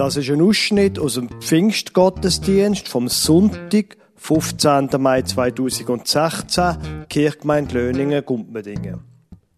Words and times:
Das 0.00 0.16
ist 0.16 0.30
ein 0.30 0.40
Ausschnitt 0.40 0.98
aus 0.98 1.16
dem 1.16 1.28
Pfingstgottesdienst 1.28 2.88
vom 2.88 3.08
Sonntag, 3.08 3.98
15. 4.16 4.88
Mai 4.98 5.20
2016, 5.20 7.04
Kirchgemeinde 7.10 7.74
Löningen, 7.74 8.24
Gumpmedingen. 8.24 9.00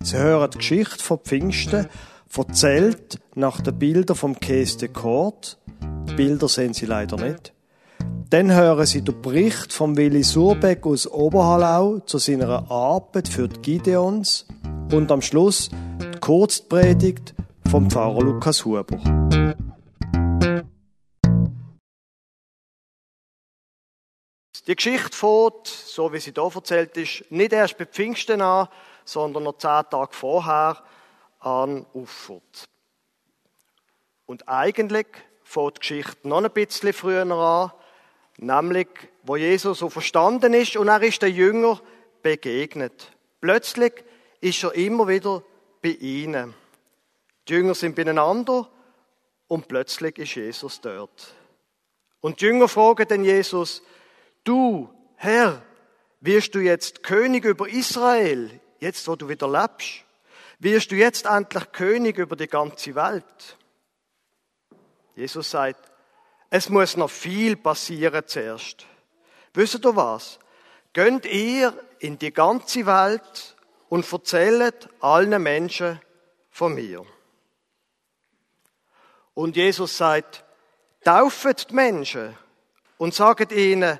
Sie 0.02 0.16
hören 0.16 0.50
die 0.50 0.58
Geschichte 0.58 0.98
von 0.98 1.20
Pfingsten, 1.20 1.86
erzählt 2.36 3.20
nach 3.36 3.60
den 3.60 3.78
Bildern 3.78 4.16
vom 4.16 4.40
Käse 4.40 4.78
de 4.78 4.88
Kort. 4.88 5.58
Die 6.08 6.14
Bilder 6.14 6.48
sehen 6.48 6.74
Sie 6.74 6.86
leider 6.86 7.18
nicht. 7.24 7.52
Dann 8.30 8.52
hören 8.52 8.86
Sie 8.86 9.02
den 9.02 9.22
Bericht 9.22 9.72
von 9.72 9.96
Willi 9.96 10.24
Surbeck 10.24 10.84
aus 10.84 11.06
Oberhallau 11.06 12.00
zu 12.00 12.18
seiner 12.18 12.68
Arbeit 12.68 13.28
für 13.28 13.46
die 13.46 13.60
Gideons 13.60 14.48
und 14.90 15.12
am 15.12 15.22
Schluss 15.22 15.70
die 16.00 16.18
Kurzpredigt 16.18 17.32
vom 17.70 17.88
Pfarrer 17.88 18.22
Lukas 18.22 18.64
Huber. 18.64 18.98
Die 24.66 24.76
Geschichte 24.76 25.16
fährt, 25.16 25.66
so 25.66 26.12
wie 26.12 26.20
sie 26.20 26.32
hier 26.32 26.50
erzählt 26.54 26.96
ist, 26.96 27.30
nicht 27.30 27.52
erst 27.52 27.78
bei 27.78 27.86
Pfingsten 27.86 28.40
an, 28.40 28.68
sondern 29.04 29.42
noch 29.42 29.58
zehn 29.58 29.82
Tage 29.90 30.12
vorher 30.12 30.82
an 31.40 31.84
Uffert. 31.92 32.64
Und 34.26 34.48
eigentlich 34.48 35.08
fährt 35.42 35.76
die 35.76 35.80
Geschichte 35.80 36.28
noch 36.28 36.44
ein 36.44 36.50
bisschen 36.52 36.92
früher 36.92 37.28
an, 37.30 37.72
nämlich 38.38 38.88
wo 39.24 39.36
Jesus 39.36 39.80
so 39.80 39.90
verstanden 39.90 40.54
ist 40.54 40.76
und 40.76 40.88
er 40.88 41.02
ist 41.02 41.22
der 41.22 41.30
Jünger 41.30 41.80
begegnet. 42.22 43.12
Plötzlich 43.40 44.04
ist 44.40 44.62
er 44.62 44.74
immer 44.74 45.08
wieder 45.08 45.42
bei 45.82 45.90
ihnen. 45.90 46.54
Die 47.48 47.54
Jünger 47.54 47.74
sind 47.74 47.96
beieinander 47.96 48.68
und 49.48 49.66
plötzlich 49.66 50.18
ist 50.18 50.36
Jesus 50.36 50.80
dort. 50.80 51.34
Und 52.20 52.40
die 52.40 52.44
Jünger 52.44 52.68
fragen 52.68 53.08
den 53.08 53.24
Jesus, 53.24 53.82
Du, 54.44 54.92
Herr, 55.16 55.62
wirst 56.20 56.54
du 56.54 56.60
jetzt 56.60 57.02
König 57.02 57.44
über 57.44 57.68
Israel, 57.68 58.60
jetzt 58.80 59.06
wo 59.06 59.16
du 59.16 59.28
wieder 59.28 59.48
lebst? 59.48 60.04
Wirst 60.58 60.90
du 60.90 60.96
jetzt 60.96 61.26
endlich 61.26 61.72
König 61.72 62.18
über 62.18 62.36
die 62.36 62.48
ganze 62.48 62.94
Welt? 62.94 63.56
Jesus 65.14 65.50
sagt, 65.50 65.90
es 66.50 66.68
muss 66.68 66.96
noch 66.96 67.10
viel 67.10 67.56
passieren 67.56 68.26
zuerst. 68.26 68.86
Wisst 69.54 69.84
ihr 69.84 69.96
was? 69.96 70.38
Gönnt 70.92 71.26
ihr 71.26 71.74
in 71.98 72.18
die 72.18 72.32
ganze 72.32 72.86
Welt 72.86 73.56
und 73.88 74.10
erzählt 74.10 74.88
allen 75.00 75.42
Menschen 75.42 76.00
von 76.50 76.74
mir. 76.74 77.04
Und 79.34 79.56
Jesus 79.56 79.96
sagt, 79.96 80.44
taufet 81.04 81.70
die 81.70 81.74
Menschen 81.74 82.36
und 82.98 83.14
sagt 83.14 83.52
ihnen, 83.52 83.98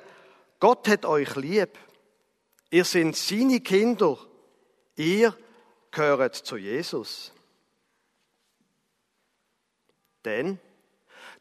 Gott 0.63 0.87
hat 0.87 1.03
euch 1.03 1.35
lieb. 1.35 1.77
Ihr 2.69 2.85
seid 2.85 3.17
seine 3.17 3.59
Kinder. 3.59 4.17
Ihr 4.95 5.35
gehört 5.91 6.35
zu 6.35 6.55
Jesus. 6.55 7.33
Denn 10.23 10.57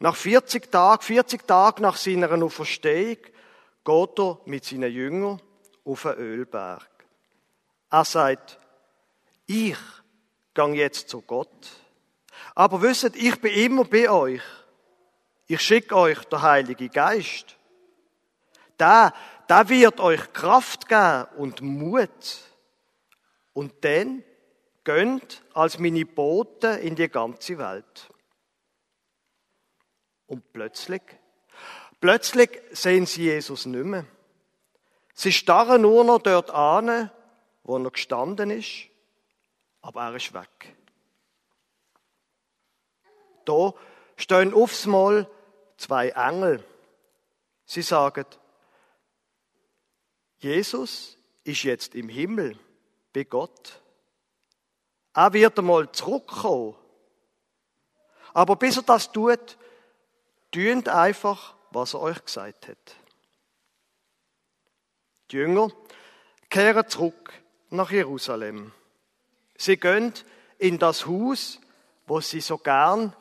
nach 0.00 0.16
40 0.16 0.72
Tagen, 0.72 1.02
40 1.02 1.46
Tagen 1.46 1.82
nach 1.82 1.98
seiner 1.98 2.32
Auferstehung, 2.42 3.18
geht 3.84 4.18
er 4.18 4.40
mit 4.44 4.64
seinen 4.64 4.92
Jüngern 4.92 5.40
auf 5.84 6.02
den 6.02 6.14
Ölberg. 6.14 6.90
Er 7.90 8.04
sagt, 8.04 8.58
ich 9.46 9.78
gehe 10.52 10.74
jetzt 10.74 11.08
zu 11.08 11.20
Gott. 11.22 11.68
Aber 12.56 12.82
wisst, 12.82 13.14
ich 13.14 13.40
bin 13.40 13.54
immer 13.54 13.84
bei 13.84 14.10
euch. 14.10 14.42
Ich 15.46 15.60
schicke 15.60 15.94
euch 15.94 16.24
der 16.24 16.42
Heilige 16.42 16.88
Geist 16.88 17.56
der, 18.82 19.14
der 19.48 19.68
wird 19.68 20.00
euch 20.00 20.32
Kraft 20.32 20.88
geben 20.88 21.26
und 21.36 21.62
Mut. 21.62 22.10
Und 23.52 23.84
dann 23.84 24.24
gönnt 24.84 25.42
als 25.54 25.78
meine 25.78 26.04
Boten 26.04 26.78
in 26.78 26.96
die 26.96 27.08
ganze 27.08 27.58
Welt. 27.58 28.08
Und 30.26 30.52
plötzlich, 30.52 31.02
plötzlich 32.00 32.60
sehen 32.72 33.06
sie 33.06 33.24
Jesus 33.24 33.66
nicht 33.66 33.84
mehr. 33.84 34.06
Sie 35.14 35.32
starren 35.32 35.82
nur 35.82 36.04
noch 36.04 36.18
dort 36.18 36.50
an, 36.50 37.10
wo 37.62 37.76
er 37.76 37.90
gestanden 37.90 38.50
ist, 38.50 38.88
aber 39.82 40.02
er 40.02 40.16
ist 40.16 40.32
weg. 40.32 40.74
Da 43.44 43.74
stehen 44.16 44.54
aufs 44.54 44.86
Mal 44.86 45.28
zwei 45.76 46.08
Engel. 46.08 46.64
Sie 47.66 47.82
sagen, 47.82 48.24
Jesus 50.42 51.16
ist 51.44 51.62
jetzt 51.62 51.94
im 51.94 52.08
Himmel 52.08 52.58
bei 53.12 53.22
Gott. 53.22 53.80
Er 55.14 55.32
wird 55.32 55.56
einmal 55.58 55.90
zurückkommen. 55.92 56.74
Aber 58.34 58.56
bis 58.56 58.76
er 58.76 58.82
das 58.82 59.12
tut, 59.12 59.56
tut 60.50 60.88
einfach, 60.88 61.54
was 61.70 61.94
er 61.94 62.00
euch 62.00 62.24
gesagt 62.24 62.66
hat. 62.66 62.96
Die 65.30 65.36
Jünger 65.36 65.70
kehren 66.50 66.88
zurück 66.88 67.32
nach 67.70 67.92
Jerusalem. 67.92 68.72
Sie 69.56 69.76
gehen 69.76 70.12
in 70.58 70.78
das 70.80 71.06
Haus, 71.06 71.60
wo 72.06 72.20
sie 72.20 72.40
so 72.40 72.58
gern 72.58 73.14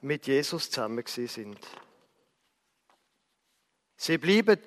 mit 0.00 0.28
Jesus 0.28 0.70
zusammen 0.70 1.02
sind. 1.06 1.58
Sie 3.96 4.16
bleiben 4.16 4.60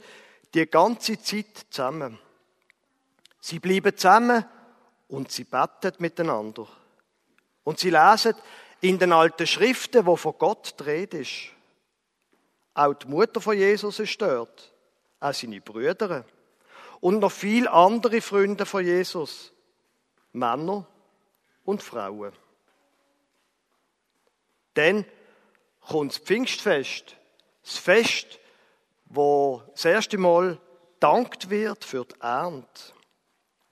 die 0.53 0.67
ganze 0.67 1.21
Zeit 1.21 1.65
zusammen. 1.69 2.19
Sie 3.39 3.59
bleiben 3.59 3.95
zusammen 3.95 4.45
und 5.07 5.31
sie 5.31 5.43
beten 5.43 5.93
miteinander. 5.99 6.67
Und 7.63 7.79
sie 7.79 7.89
lesen 7.89 8.35
in 8.81 8.97
den 8.99 9.13
alten 9.13 9.47
Schriften, 9.47 10.05
wo 10.05 10.15
von 10.15 10.35
Gott 10.37 10.73
dreht 10.77 11.13
ist. 11.13 11.49
Auch 12.73 12.93
die 12.93 13.07
Mutter 13.07 13.41
von 13.41 13.57
Jesus 13.57 13.99
ist 13.99 14.21
dort, 14.21 14.71
auch 15.19 15.33
seine 15.33 15.61
Brüder 15.61 16.25
und 17.01 17.19
noch 17.19 17.31
viele 17.31 17.71
andere 17.71 18.21
Freunde 18.21 18.65
von 18.65 18.85
Jesus, 18.85 19.51
Männer 20.31 20.87
und 21.65 21.83
Frauen. 21.83 22.31
Dann 24.75 25.05
kommt 25.81 26.13
das 26.13 26.19
Pfingstfest, 26.19 27.17
das 27.63 27.77
Fest 27.77 28.39
wo 29.13 29.61
das 29.73 29.85
erste 29.85 30.17
Mal 30.17 30.59
dankt 30.99 31.49
wird 31.49 31.83
für 31.83 32.05
die 32.05 32.19
Ernte. 32.21 32.93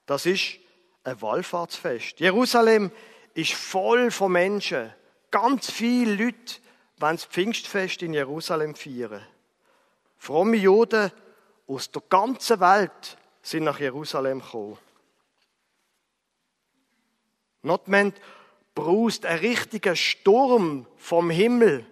Das 0.05 0.25
ist 0.25 0.59
ein 1.03 1.21
Wallfahrtsfest. 1.21 2.19
Jerusalem 2.19 2.91
ist 3.33 3.53
voll 3.53 4.11
von 4.11 4.31
Menschen. 4.31 4.93
Ganz 5.31 5.71
viele 5.71 6.15
Leute 6.15 6.55
wollen 6.97 7.15
das 7.15 7.25
Pfingstfest 7.25 8.01
in 8.01 8.13
Jerusalem 8.13 8.75
feiern. 8.75 9.25
Fromme 10.17 10.57
Juden 10.57 11.11
aus 11.67 11.91
der 11.91 12.01
ganzen 12.09 12.59
Welt 12.59 13.17
sind 13.41 13.63
nach 13.63 13.79
Jerusalem 13.79 14.41
gekommen. 14.41 14.77
Notment 17.61 18.19
brust 18.75 19.25
ein 19.25 19.39
richtiger 19.39 19.95
Sturm 19.95 20.85
vom 20.97 21.29
Himmel 21.29 21.85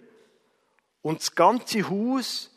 und 1.02 1.20
das 1.20 1.34
ganze 1.34 1.88
Haus 1.88 2.50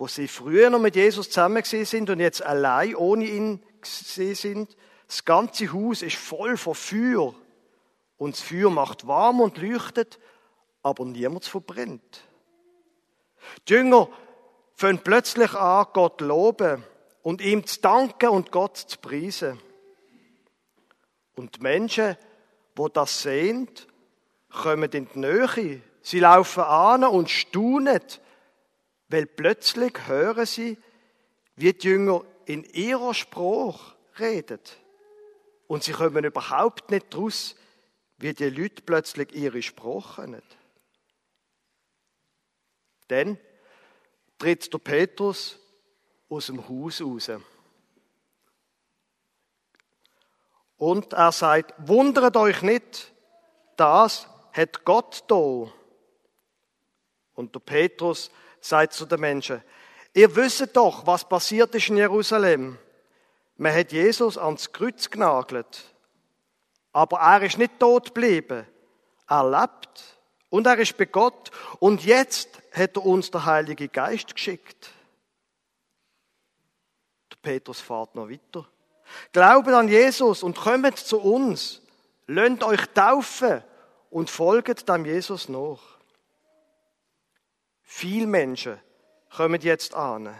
wo 0.00 0.06
sie 0.06 0.28
früher 0.28 0.70
noch 0.70 0.78
mit 0.78 0.96
Jesus 0.96 1.28
zusammen 1.28 1.62
sind 1.62 2.08
und 2.08 2.20
jetzt 2.20 2.42
allein 2.42 2.94
ohne 2.94 3.26
ihn 3.26 3.62
sind. 3.82 4.74
Das 5.06 5.26
ganze 5.26 5.70
Haus 5.74 6.00
ist 6.00 6.16
voll 6.16 6.56
von 6.56 6.74
Feuer. 6.74 7.34
Und 8.16 8.34
das 8.34 8.40
Feuer 8.40 8.70
macht 8.70 9.06
warm 9.06 9.42
und 9.42 9.58
leuchtet, 9.58 10.18
aber 10.82 11.04
niemand 11.04 11.44
verbrennt. 11.44 12.22
Die 13.68 13.74
Jünger 13.74 14.08
fangen 14.72 15.00
plötzlich 15.04 15.52
an, 15.52 15.88
Gott 15.92 16.22
loben 16.22 16.82
und 17.22 17.42
ihm 17.42 17.66
zu 17.66 17.82
danken 17.82 18.30
und 18.30 18.50
Gott 18.50 18.78
zu 18.78 18.96
preisen. 18.96 19.60
Und 21.36 21.56
die 21.56 21.60
Menschen, 21.60 22.16
wo 22.74 22.88
das 22.88 23.20
sehen, 23.20 23.68
kommen 24.48 24.90
in 24.92 25.08
die 25.14 25.18
Nähe. 25.18 25.82
Sie 26.00 26.20
laufen 26.20 26.62
an 26.62 27.04
und 27.04 27.28
staunen, 27.28 28.00
weil 29.10 29.26
plötzlich 29.26 30.06
hören 30.06 30.46
sie, 30.46 30.78
wie 31.56 31.72
die 31.72 31.88
Jünger 31.88 32.24
in 32.46 32.64
ihrer 32.64 33.12
Sprache 33.12 33.96
reden. 34.18 34.60
Und 35.66 35.82
sie 35.82 35.92
kommen 35.92 36.24
überhaupt 36.24 36.90
nicht 36.90 37.12
draus, 37.12 37.56
wie 38.18 38.32
die 38.32 38.50
Leute 38.50 38.82
plötzlich 38.82 39.34
ihre 39.34 39.62
Sprache 39.62 40.22
kennen. 40.22 40.42
Dann 43.08 43.38
tritt 44.38 44.72
der 44.72 44.78
Petrus 44.78 45.58
aus 46.28 46.46
dem 46.46 46.68
Haus 46.68 47.00
raus. 47.00 47.30
Und 50.76 51.12
er 51.12 51.32
sagt, 51.32 51.74
wundert 51.78 52.36
euch 52.36 52.62
nicht, 52.62 53.12
das 53.76 54.28
hat 54.52 54.84
Gott 54.84 55.24
da. 55.26 55.70
Und 57.34 57.54
der 57.54 57.60
Petrus 57.60 58.30
sagt 58.60 58.92
zu 58.92 59.06
den 59.06 59.20
Menschen, 59.20 59.62
ihr 60.12 60.34
wisst 60.36 60.76
doch, 60.76 61.06
was 61.06 61.28
passiert 61.28 61.74
ist 61.74 61.88
in 61.88 61.96
Jerusalem. 61.96 62.78
Man 63.56 63.74
hat 63.74 63.92
Jesus 63.92 64.38
ans 64.38 64.72
Kreuz 64.72 65.10
genagelt. 65.10 65.84
Aber 66.92 67.18
er 67.20 67.42
ist 67.42 67.58
nicht 67.58 67.78
tot 67.78 68.06
geblieben. 68.06 68.66
Er 69.28 69.50
lebt. 69.50 70.18
Und 70.48 70.66
er 70.66 70.78
ist 70.78 70.96
bei 70.96 71.04
Gott. 71.04 71.50
Und 71.78 72.04
jetzt 72.04 72.48
hat 72.72 72.96
er 72.96 73.04
uns 73.04 73.30
der 73.30 73.44
Heilige 73.44 73.88
Geist 73.88 74.34
geschickt. 74.34 74.90
Der 77.30 77.36
Petrus 77.42 77.80
fährt 77.80 78.14
noch 78.14 78.28
weiter. 78.28 78.66
Glaubt 79.32 79.68
an 79.68 79.88
Jesus 79.88 80.42
und 80.42 80.56
kommt 80.56 80.98
zu 80.98 81.20
uns. 81.20 81.82
Lönnt 82.26 82.64
euch 82.64 82.86
taufen 82.94 83.62
und 84.10 84.30
folget 84.30 84.88
dem 84.88 85.04
Jesus 85.04 85.48
nach. 85.48 85.80
Viele 87.92 88.28
Menschen 88.28 88.78
kommen 89.34 89.60
jetzt 89.60 89.94
an. 89.94 90.32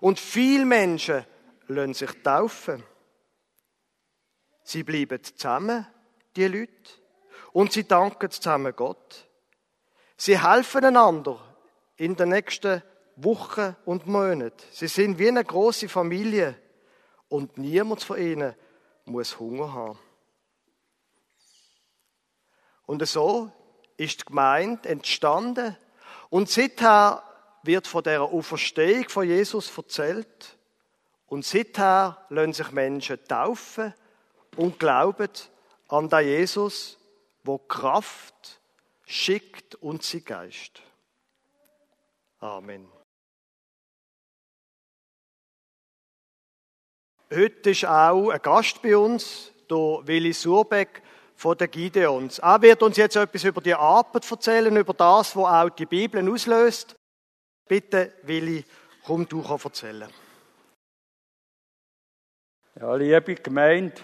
Und 0.00 0.18
viele 0.18 0.64
Menschen 0.64 1.26
lassen 1.68 1.92
sich 1.92 2.10
taufen. 2.22 2.82
Sie 4.62 4.82
bleiben 4.82 5.22
zusammen, 5.22 5.86
die 6.34 6.46
Leute, 6.46 6.72
und 7.52 7.70
sie 7.70 7.86
danken 7.86 8.30
zusammen 8.30 8.74
Gott. 8.74 9.28
Sie 10.16 10.42
helfen 10.42 10.86
einander 10.86 11.38
in 11.96 12.16
den 12.16 12.30
nächsten 12.30 12.82
Wochen 13.16 13.76
und 13.84 14.06
Monaten. 14.06 14.56
Sie 14.72 14.88
sind 14.88 15.18
wie 15.18 15.28
eine 15.28 15.44
große 15.44 15.90
Familie 15.90 16.56
und 17.28 17.58
niemand 17.58 18.02
von 18.02 18.18
ihnen 18.18 18.54
muss 19.04 19.38
Hunger 19.38 19.70
haben. 19.70 19.98
Und 22.86 23.06
so 23.06 23.52
ist 23.98 24.22
die 24.22 24.24
Gemeinde 24.24 24.88
entstanden 24.88 25.76
und 26.34 26.50
seither 26.50 27.22
wird 27.62 27.86
von 27.86 28.02
der 28.02 28.22
Auferstehung 28.22 29.08
von 29.08 29.24
Jesus 29.24 29.70
erzählt 29.78 30.58
und 31.28 31.44
seither 31.44 32.26
lassen 32.28 32.52
sich 32.52 32.72
Menschen 32.72 33.24
taufen 33.28 33.94
und 34.56 34.80
glauben 34.80 35.28
an 35.86 36.08
den 36.08 36.26
Jesus, 36.26 36.98
wo 37.44 37.58
Kraft 37.58 38.60
schickt 39.04 39.76
und 39.76 40.02
sie 40.02 40.22
Geist. 40.22 40.82
Amen. 42.40 42.90
Heute 47.32 47.70
ist 47.70 47.84
auch 47.84 48.30
ein 48.30 48.42
Gast 48.42 48.82
bei 48.82 48.96
uns, 48.96 49.52
der 49.70 50.00
Willi 50.02 50.32
Surbeck 50.32 51.00
von 51.34 51.56
der 51.56 51.68
Gideons. 51.68 52.38
Er 52.38 52.60
wird 52.62 52.82
uns 52.82 52.96
jetzt 52.96 53.16
etwas 53.16 53.44
über 53.44 53.60
die 53.60 53.74
Arbeit 53.74 54.30
erzählen, 54.30 54.76
über 54.76 54.94
das, 54.94 55.36
was 55.36 55.44
auch 55.44 55.70
die 55.70 55.86
Bibel 55.86 56.28
auslöst. 56.30 56.96
Bitte, 57.66 58.12
Willi, 58.22 58.64
komm 59.04 59.28
du 59.28 59.42
erzählen. 59.42 60.08
Ja, 62.80 62.94
liebe 62.94 63.34
Gemeinde, 63.36 63.94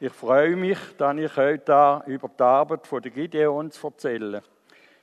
ich 0.00 0.12
freue 0.12 0.56
mich, 0.56 0.78
dass 0.98 1.16
ich 1.16 1.36
heute 1.36 2.02
über 2.06 2.28
die 2.28 2.42
Arbeit 2.42 2.90
der 2.90 3.10
Gideons 3.10 3.82
erzählen 3.82 4.42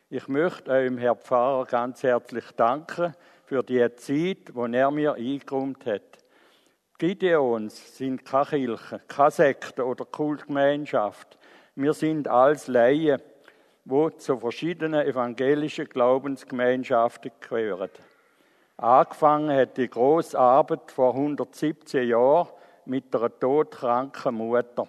Ich 0.09 0.27
möchte 0.27 0.69
eurem 0.69 0.97
Herrn 0.97 1.17
Pfarrer 1.17 1.65
ganz 1.65 2.03
herzlich 2.03 2.45
danken 2.55 3.15
für 3.45 3.63
die 3.63 3.79
Zeit, 3.95 4.49
die 4.55 4.75
er 4.75 4.91
mir 4.91 5.13
eingeräumt 5.13 5.85
hat. 5.85 6.19
Gideons 6.99 7.97
sind 7.97 8.23
keine 8.23 8.45
Kirche, 8.45 9.01
keine 9.07 9.31
Sekte 9.31 9.85
oder 9.85 10.05
Kultgemeinschaft. 10.05 11.37
Wir 11.75 11.93
sind 11.93 12.27
als 12.27 12.67
Laien, 12.67 13.19
die 13.85 14.17
zu 14.17 14.37
verschiedenen 14.37 15.07
evangelischen 15.07 15.89
Glaubensgemeinschaften 15.89 17.31
gehören. 17.39 17.89
Angefangen 18.77 19.57
hat 19.57 19.77
die 19.77 19.89
große 19.89 20.37
Arbeit 20.37 20.91
vor 20.91 21.15
117 21.15 22.07
Jahren 22.07 22.49
mit 22.85 23.15
einer 23.15 23.39
todkranken 23.39 24.35
Mutter, 24.35 24.87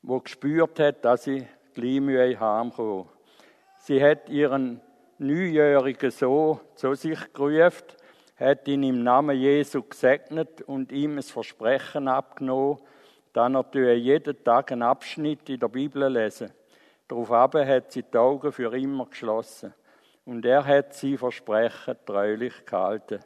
die 0.00 0.20
gespürt 0.24 0.80
hat, 0.80 1.04
dass 1.04 1.24
sie 1.24 1.46
gleich 1.74 2.40
heimkommen. 2.40 3.10
Sie 3.80 4.02
hat 4.02 4.30
ihren 4.30 4.80
neunjährigen 5.18 6.10
Sohn 6.10 6.58
zu 6.74 6.94
sich 6.94 7.34
gerufen, 7.34 7.84
hat 8.36 8.66
ihn 8.66 8.82
im 8.82 9.02
Namen 9.02 9.36
Jesu 9.36 9.82
gesegnet 9.82 10.62
und 10.62 10.90
ihm 10.90 11.18
ein 11.18 11.22
Versprechen 11.22 12.08
abgenommen, 12.08 12.78
dass 13.32 13.52
er 13.74 13.96
jeden 13.96 14.44
Tag 14.44 14.72
einen 14.72 14.82
Abschnitt 14.82 15.48
in 15.48 15.60
der 15.60 15.68
Bibel 15.68 16.08
lesen. 16.08 16.50
Daraufhin 17.06 17.66
hat 17.66 17.92
sie 17.92 18.02
die 18.02 18.18
Augen 18.18 18.52
für 18.52 18.76
immer 18.76 19.06
geschlossen. 19.06 19.72
Und 20.24 20.44
er 20.44 20.64
hat 20.64 20.94
sie 20.94 21.16
Versprechen 21.16 21.96
treulich 22.04 22.66
gehalten. 22.66 23.20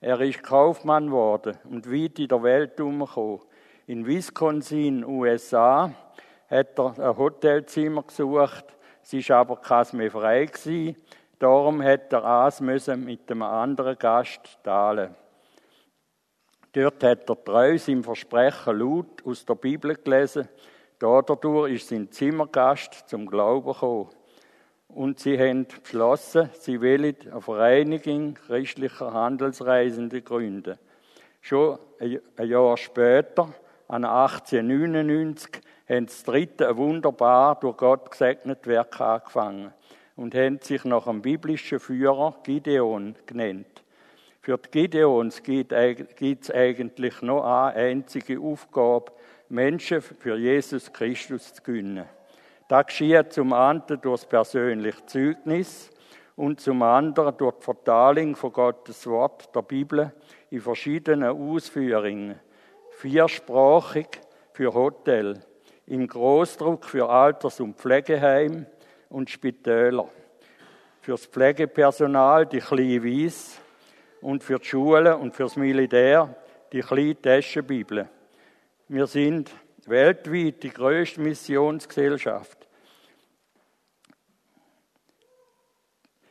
Er 0.00 0.20
ist 0.20 0.42
Kaufmann 0.42 1.06
geworden 1.06 1.58
und 1.64 1.90
weit 1.90 2.18
in 2.18 2.28
der 2.28 2.42
Welt 2.42 2.80
umgekommen. 2.80 3.40
In 3.86 4.06
Wisconsin, 4.06 5.04
USA, 5.04 5.92
hat 6.48 6.78
er 6.78 6.98
ein 6.98 7.16
Hotelzimmer 7.16 8.02
gesucht. 8.02 8.64
Es 9.02 9.28
war 9.28 9.38
aber 9.38 9.56
keins 9.56 9.92
mehr 9.92 10.10
frei. 10.10 10.48
Darum 11.38 11.82
hat 11.82 12.12
er 12.12 12.24
eins 12.24 12.60
mit 12.60 13.30
einem 13.30 13.42
anderen 13.42 13.98
Gast 13.98 14.58
teilen. 14.62 15.14
Dort 16.72 17.02
hat 17.02 17.28
er 17.28 17.44
treu 17.44 17.78
sein 17.78 18.02
Versprechen 18.02 18.78
laut 18.78 19.24
aus 19.24 19.44
der 19.44 19.54
Bibel 19.54 19.94
gelesen. 19.94 20.48
Dadurch 20.98 21.72
ist 21.72 21.88
sein 21.88 22.10
Zimmergast 22.10 23.08
zum 23.08 23.26
Glauben 23.26 23.72
gekommen 23.72 24.10
und 24.88 25.18
sie 25.18 25.38
haben 25.38 25.66
beschlossen, 25.66 26.50
sie 26.58 26.80
wollen 26.80 27.16
eine 27.30 27.40
Vereinigung 27.40 28.34
christlicher 28.34 29.12
Handelsreisende 29.12 30.22
gründen. 30.22 30.78
Schon 31.40 31.78
ein 32.00 32.48
Jahr 32.48 32.76
später, 32.76 33.52
an 33.88 34.04
1899, 34.04 35.60
haben 35.88 36.06
das 36.06 36.22
dritte 36.24 36.68
ein 36.68 36.76
wunderbar 36.76 37.60
durch 37.60 37.76
Gott 37.76 38.10
gesegnet 38.10 38.66
Werk 38.66 39.00
angefangen 39.00 39.72
und 40.16 40.34
haben 40.34 40.58
sich 40.60 40.84
nach 40.84 41.06
einem 41.06 41.22
biblischen 41.22 41.78
Führer 41.78 42.36
Gideon 42.42 43.14
genannt. 43.26 43.84
Für 44.46 44.58
die 44.58 44.70
Gideons 44.70 45.42
gibt 45.42 45.72
es 45.72 46.50
eigentlich 46.52 47.20
noch 47.20 47.42
eine 47.42 47.74
einzige 47.74 48.38
Aufgabe, 48.38 49.10
Menschen 49.48 50.00
für 50.00 50.36
Jesus 50.36 50.92
Christus 50.92 51.52
zu 51.52 51.64
gewinnen. 51.64 52.04
Das 52.68 52.86
geschieht 52.86 53.32
zum 53.32 53.52
einen 53.52 53.82
durch 53.88 54.20
das 54.20 54.24
persönliche 54.24 55.04
Zeugnis 55.06 55.90
und 56.36 56.60
zum 56.60 56.80
anderen 56.82 57.36
durch 57.36 57.56
die 57.56 57.64
Verteilung 57.64 58.36
von 58.36 58.52
Gottes 58.52 59.04
Wort, 59.08 59.52
der 59.52 59.62
Bibel, 59.62 60.12
in 60.50 60.60
verschiedenen 60.60 61.24
Ausführungen. 61.24 62.38
Viersprachig 62.92 64.06
für 64.52 64.72
Hotel, 64.72 65.40
im 65.86 66.06
Großdruck 66.06 66.84
für 66.84 67.08
Alters- 67.08 67.58
und 67.58 67.78
Pflegeheim 67.78 68.66
und 69.08 69.28
Spitäler. 69.28 70.08
Fürs 71.00 71.26
Pflegepersonal 71.26 72.46
die 72.46 72.60
kleine 72.60 73.02
Weiss 73.02 73.60
und 74.26 74.42
für 74.42 74.58
die 74.58 74.66
Schulen 74.66 75.14
und 75.14 75.36
fürs 75.36 75.54
Militär 75.54 76.34
die 76.72 76.80
kleine 76.80 77.22
Taschenbibel. 77.22 78.08
Wir 78.88 79.06
sind 79.06 79.52
weltweit 79.86 80.64
die 80.64 80.70
größte 80.70 81.20
Missionsgesellschaft. 81.20 82.66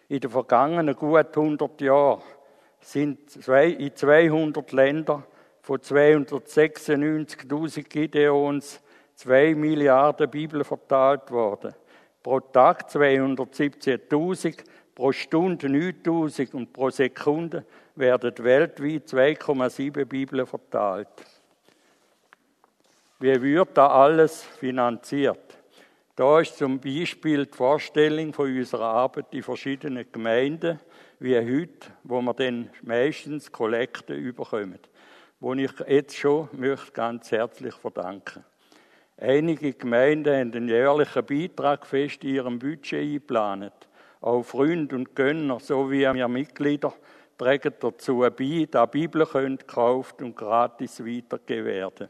In 0.10 0.20
den 0.20 0.30
vergangenen 0.30 0.94
gut 0.94 1.38
100 1.38 1.80
Jahren 1.80 2.22
sind 2.82 3.34
in 3.48 3.96
200 3.96 4.74
Ländern 4.74 5.24
von 5.62 5.80
296.000 5.80 7.84
Gideons 7.84 8.82
2 9.16 9.56
Milliarden 9.56 10.30
Bibeln 10.30 10.66
verteilt 10.66 11.32
worden. 11.32 11.74
Pro 12.22 12.42
Tag 12.42 12.90
217.000, 12.90 14.66
pro 14.96 15.12
Stunde 15.12 15.68
9.000 15.68 16.54
und 16.54 16.72
pro 16.72 16.90
Sekunde 16.90 17.66
werden 17.96 18.34
weltweit 18.38 19.08
2,7 19.08 20.06
Bibeln 20.06 20.48
verteilt. 20.48 21.10
Wie 23.20 23.42
wird 23.42 23.78
da 23.78 23.88
alles 23.88 24.42
finanziert? 24.42 25.58
Da 26.16 26.40
ist 26.40 26.58
zum 26.58 26.80
Beispiel 26.80 27.46
die 27.46 27.56
Vorstellung 27.56 28.34
von 28.34 28.56
unserer 28.56 28.86
Arbeit 28.86 29.28
in 29.32 29.44
verschiedenen 29.44 30.10
Gemeinden, 30.10 30.80
wie 31.20 31.38
heute, 31.38 31.90
wo 32.04 32.22
wir 32.22 32.34
dann 32.34 32.70
meistens 32.84 33.52
Kollekte 33.52 34.14
überkommen, 34.14 34.80
wo 35.42 35.54
ich 35.54 35.72
jetzt 35.88 36.16
schon 36.16 36.48
möchte 36.54 36.92
ganz 36.94 37.32
herzlich 37.32 37.74
verdanken. 37.76 38.46
Einige 39.18 39.74
Gemeinden 39.74 40.34
haben 40.34 40.54
einen 40.54 40.70
jährlichen 40.70 41.26
Beitrag 41.26 41.86
fest 41.86 42.24
in 42.24 42.36
ihrem 42.36 42.60
Budget 42.60 43.02
eingeplant. 43.02 43.74
Auch 44.26 44.42
Freunde 44.42 44.96
und 44.96 45.16
Gönner 45.16 45.60
sowie 45.60 46.00
wir 46.00 46.28
Mitglieder 46.28 46.92
tragen 47.38 47.74
dazu 47.80 48.26
bei, 48.36 48.68
dass 48.72 48.90
Bibeln 48.90 49.28
gekauft 49.56 50.20
und 50.24 50.36
gratis 50.36 51.00
weitergegeben 51.00 51.66
werden. 51.66 52.10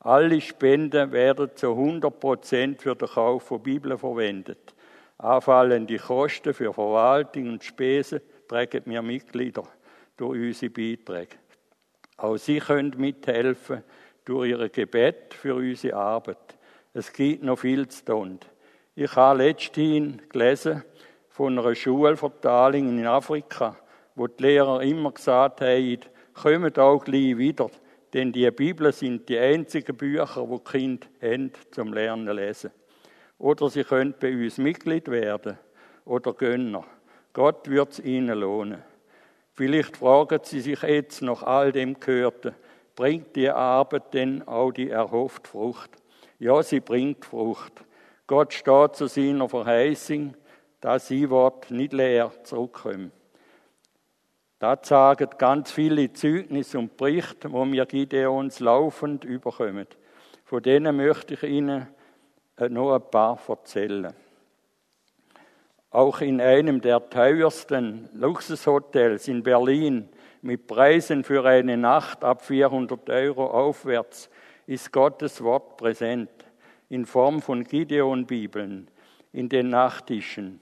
Alle 0.00 0.40
Spenden 0.40 1.12
werden 1.12 1.50
zu 1.54 1.72
100 1.72 2.18
Prozent 2.18 2.80
für 2.80 2.96
den 2.96 3.08
Kauf 3.08 3.42
von 3.42 3.62
Bibeln 3.62 3.98
verwendet. 3.98 4.74
Anfallende 5.18 5.98
Kosten 5.98 6.54
für 6.54 6.72
Verwaltung 6.72 7.50
und 7.50 7.62
Spesen 7.62 8.22
tragen 8.48 8.84
wir 8.86 9.02
Mitglieder 9.02 9.64
durch 10.16 10.40
unsere 10.40 10.70
Beiträge. 10.70 11.36
Auch 12.16 12.38
Sie 12.38 12.60
können 12.60 12.94
mithelfen 12.96 13.84
durch 14.24 14.48
Ihre 14.48 14.70
Gebet 14.70 15.34
für 15.34 15.56
unsere 15.56 15.98
Arbeit. 15.98 16.56
Es 16.94 17.12
gibt 17.12 17.42
noch 17.42 17.58
viel 17.58 17.86
zu 17.88 18.06
tun. 18.06 18.40
Ich 18.94 19.14
habe 19.14 19.44
letztens 19.44 20.16
gelesen 20.30 20.82
von 21.36 21.58
einer 21.58 21.74
Schulverteilung 21.74 22.98
in 22.98 23.06
Afrika, 23.06 23.76
wo 24.14 24.26
die 24.26 24.42
Lehrer 24.42 24.80
immer 24.80 25.12
gesagt 25.12 25.60
haben, 25.60 25.98
kommt 26.32 26.78
auch 26.78 27.04
gleich 27.04 27.36
wieder, 27.36 27.68
denn 28.14 28.32
die 28.32 28.50
Bibel 28.50 28.90
sind 28.90 29.28
die 29.28 29.38
einzigen 29.38 29.94
Bücher, 29.94 30.48
wo 30.48 30.56
die 30.56 30.64
Kinder 30.64 31.06
haben 31.20 31.52
zum 31.72 31.92
Lernen 31.92 32.34
lesen. 32.34 32.70
Oder 33.38 33.68
sie 33.68 33.84
können 33.84 34.14
bei 34.18 34.32
uns 34.32 34.56
Mitglied 34.56 35.10
werden 35.10 35.58
oder 36.06 36.32
Gönner. 36.32 36.84
Gott 37.34 37.68
wird 37.68 37.92
es 37.92 37.98
ihnen 37.98 38.38
lohnen. 38.38 38.82
Vielleicht 39.52 39.98
fragen 39.98 40.40
sie 40.42 40.62
sich 40.62 40.80
jetzt 40.80 41.20
nach 41.20 41.42
all 41.42 41.70
dem 41.70 42.00
Gehörten, 42.00 42.54
bringt 42.94 43.36
die 43.36 43.50
Arbeit 43.50 44.14
denn 44.14 44.48
auch 44.48 44.72
die 44.72 44.88
erhoffte 44.88 45.50
Frucht? 45.50 45.90
Ja, 46.38 46.62
sie 46.62 46.80
bringt 46.80 47.26
Frucht. 47.26 47.74
Gott 48.26 48.54
steht 48.54 48.96
zu 48.96 49.06
seiner 49.06 49.50
Verheißung, 49.50 50.34
dass 50.86 51.08
sie 51.08 51.28
Wort 51.30 51.72
nicht 51.72 51.92
leer 51.92 52.30
zurückkommen. 52.44 53.10
Da 54.60 54.78
sagen 54.80 55.28
ganz 55.36 55.72
viele 55.72 56.12
Zeugnisse 56.12 56.78
und 56.78 56.96
Berichte, 56.96 57.50
wo 57.50 57.66
wir 57.66 57.86
Gideons 57.86 58.60
laufend 58.60 59.24
überkommen. 59.24 59.88
Von 60.44 60.62
denen 60.62 60.96
möchte 60.96 61.34
ich 61.34 61.42
Ihnen 61.42 61.88
äh, 62.56 62.68
noch 62.68 62.94
ein 62.94 63.10
paar 63.10 63.36
erzählen. 63.48 64.14
Auch 65.90 66.20
in 66.20 66.40
einem 66.40 66.80
der 66.80 67.10
teuersten 67.10 68.08
Luxushotels 68.12 69.26
in 69.26 69.42
Berlin 69.42 70.08
mit 70.40 70.68
Preisen 70.68 71.24
für 71.24 71.44
eine 71.44 71.76
Nacht 71.76 72.22
ab 72.22 72.44
400 72.44 73.10
Euro 73.10 73.50
aufwärts 73.50 74.30
ist 74.68 74.92
Gottes 74.92 75.42
Wort 75.42 75.78
präsent 75.78 76.30
in 76.88 77.06
Form 77.06 77.42
von 77.42 77.64
Gideon-Bibeln 77.64 78.88
in 79.32 79.48
den 79.48 79.70
Nachttischen. 79.70 80.60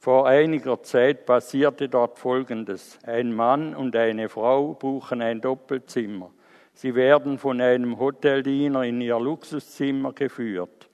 Vor 0.00 0.28
einiger 0.28 0.80
Zeit 0.84 1.26
passierte 1.26 1.88
dort 1.88 2.20
Folgendes. 2.20 3.00
Ein 3.02 3.34
Mann 3.34 3.74
und 3.74 3.96
eine 3.96 4.28
Frau 4.28 4.74
buchen 4.74 5.20
ein 5.20 5.40
Doppelzimmer. 5.40 6.30
Sie 6.72 6.94
werden 6.94 7.36
von 7.36 7.60
einem 7.60 7.98
Hoteldiener 7.98 8.84
in 8.84 9.00
ihr 9.00 9.18
Luxuszimmer 9.18 10.12
geführt. 10.12 10.88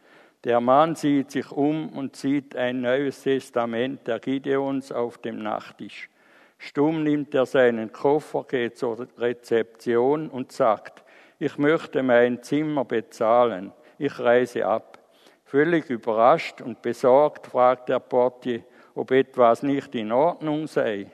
Der 0.45 0.59
Mann 0.63 0.95
sieht 0.95 1.33
sich 1.33 1.53
um 1.53 1.91
und 1.91 2.17
sieht 2.17 2.57
ein 2.57 2.81
neues 2.81 3.23
Testament 3.23 4.07
der 4.07 4.21
Gideons 4.21 4.91
auf 4.91 5.19
dem 5.19 5.43
Nachttisch. 5.43 6.09
Stumm 6.57 7.03
nimmt 7.03 7.35
er 7.35 7.45
seinen 7.45 7.93
Koffer, 7.93 8.45
geht 8.45 8.79
zur 8.79 9.07
Rezeption 9.19 10.31
und 10.31 10.51
sagt, 10.51 11.05
ich 11.39 11.59
möchte 11.59 12.03
mein 12.03 12.43
Zimmer 12.43 12.87
bezahlen, 12.87 13.71
ich 13.99 14.19
reise 14.19 14.65
ab. 14.65 14.99
Völlig 15.45 15.91
überrascht 15.91 16.63
und 16.63 16.81
besorgt 16.81 17.49
fragt 17.49 17.91
der 17.91 18.01
Portier, 18.01 18.65
ob 18.95 19.11
etwas 19.11 19.63
nicht 19.63 19.95
in 19.95 20.13
Ordnung 20.13 20.67
sei 20.67 21.11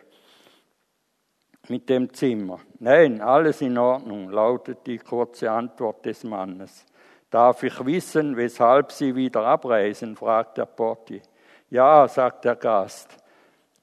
mit 1.68 1.88
dem 1.88 2.12
Zimmer. 2.12 2.60
Nein, 2.78 3.20
alles 3.20 3.60
in 3.60 3.78
Ordnung, 3.78 4.30
lautet 4.30 4.87
die 4.87 4.99
kurze 4.99 5.50
Antwort 5.50 6.04
des 6.04 6.25
Mannes. 6.25 6.84
Darf 7.30 7.62
ich 7.62 7.84
wissen, 7.87 8.37
weshalb 8.37 8.90
Sie 8.90 9.14
wieder 9.14 9.44
abreisen? 9.44 10.16
fragt 10.16 10.58
der 10.58 10.66
Portier. 10.66 11.22
Ja, 11.70 12.08
sagt 12.08 12.44
der 12.44 12.56
Gast. 12.56 13.16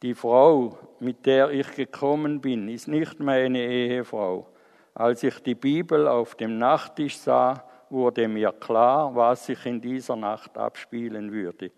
Die 0.01 0.13
Frau, 0.13 0.77
mit 0.99 1.25
der 1.25 1.49
ich 1.51 1.71
gekommen 1.71 2.41
bin, 2.41 2.67
ist 2.67 2.87
nicht 2.87 3.19
meine 3.19 3.59
Ehefrau. 3.59 4.47
Als 4.93 5.23
ich 5.23 5.41
die 5.41 5.55
Bibel 5.55 6.07
auf 6.07 6.35
dem 6.35 6.57
Nachttisch 6.57 7.17
sah, 7.17 7.63
wurde 7.89 8.27
mir 8.27 8.51
klar, 8.51 9.15
was 9.15 9.45
sich 9.45 9.65
in 9.65 9.79
dieser 9.79 10.17
Nacht 10.17 10.57
abspielen 10.57 11.31
würde. 11.31 11.71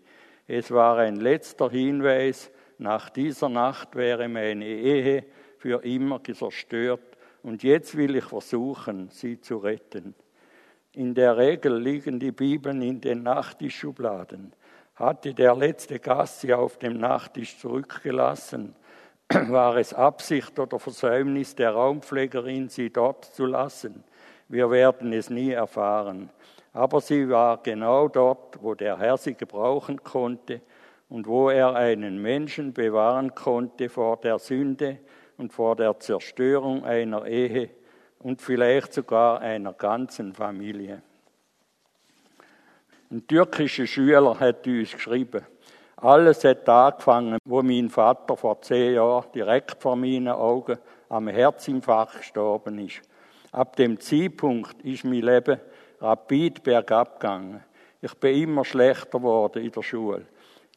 Es 0.52 0.72
war 0.72 0.98
ein 0.98 1.14
letzter 1.14 1.70
Hinweis, 1.70 2.50
nach 2.76 3.08
dieser 3.08 3.48
Nacht 3.48 3.94
wäre 3.94 4.26
meine 4.26 4.66
Ehe 4.66 5.24
für 5.58 5.84
immer 5.84 6.20
zerstört 6.24 7.16
und 7.44 7.62
jetzt 7.62 7.96
will 7.96 8.16
ich 8.16 8.24
versuchen, 8.24 9.10
sie 9.10 9.40
zu 9.40 9.58
retten. 9.58 10.12
In 10.94 11.14
der 11.14 11.36
Regel 11.36 11.78
liegen 11.78 12.18
die 12.18 12.32
Bibeln 12.32 12.82
in 12.82 13.00
den 13.00 13.22
Nachttischschubladen. 13.22 14.52
Hatte 14.96 15.34
der 15.34 15.54
letzte 15.54 16.00
Gast 16.00 16.40
sie 16.40 16.52
auf 16.52 16.78
dem 16.78 16.98
Nachttisch 16.98 17.56
zurückgelassen, 17.56 18.74
war 19.28 19.76
es 19.76 19.94
Absicht 19.94 20.58
oder 20.58 20.80
Versäumnis 20.80 21.54
der 21.54 21.70
Raumpflegerin, 21.70 22.68
sie 22.68 22.90
dort 22.90 23.24
zu 23.24 23.46
lassen. 23.46 24.02
Wir 24.48 24.68
werden 24.68 25.12
es 25.12 25.30
nie 25.30 25.52
erfahren. 25.52 26.28
Aber 26.72 27.00
sie 27.00 27.28
war 27.28 27.58
genau 27.62 28.08
dort, 28.08 28.62
wo 28.62 28.74
der 28.74 28.98
Herr 28.98 29.16
sie 29.16 29.34
gebrauchen 29.34 30.02
konnte 30.02 30.60
und 31.08 31.26
wo 31.26 31.50
er 31.50 31.74
einen 31.74 32.22
Menschen 32.22 32.72
bewahren 32.72 33.34
konnte 33.34 33.88
vor 33.88 34.18
der 34.18 34.38
Sünde 34.38 34.98
und 35.36 35.52
vor 35.52 35.74
der 35.74 35.98
Zerstörung 35.98 36.84
einer 36.84 37.26
Ehe 37.26 37.70
und 38.20 38.40
vielleicht 38.40 38.92
sogar 38.92 39.40
einer 39.40 39.72
ganzen 39.72 40.32
Familie. 40.32 41.02
Ein 43.10 43.26
türkischer 43.26 43.88
Schüler 43.88 44.38
hat 44.38 44.66
uns 44.68 44.92
geschrieben, 44.92 45.44
alles 45.96 46.44
hat 46.44 46.68
angefangen, 46.68 47.38
wo 47.44 47.62
mein 47.62 47.90
Vater 47.90 48.36
vor 48.36 48.62
zehn 48.62 48.94
Jahren 48.94 49.30
direkt 49.34 49.82
vor 49.82 49.96
meinen 49.96 50.28
Augen 50.28 50.78
am 51.08 51.28
Herzinfarkt 51.28 52.18
gestorben 52.18 52.78
ist. 52.78 53.02
Ab 53.52 53.74
dem 53.76 53.98
Zeitpunkt 53.98 54.80
ist 54.82 55.04
mein 55.04 55.22
Leben 55.22 55.60
rapid 56.00 56.62
bergab 56.62 57.20
gegangen. 57.20 57.62
Ich 58.00 58.14
bin 58.14 58.42
immer 58.42 58.64
schlechter 58.64 59.18
geworden 59.18 59.62
in 59.62 59.70
der 59.70 59.82
Schule. 59.82 60.26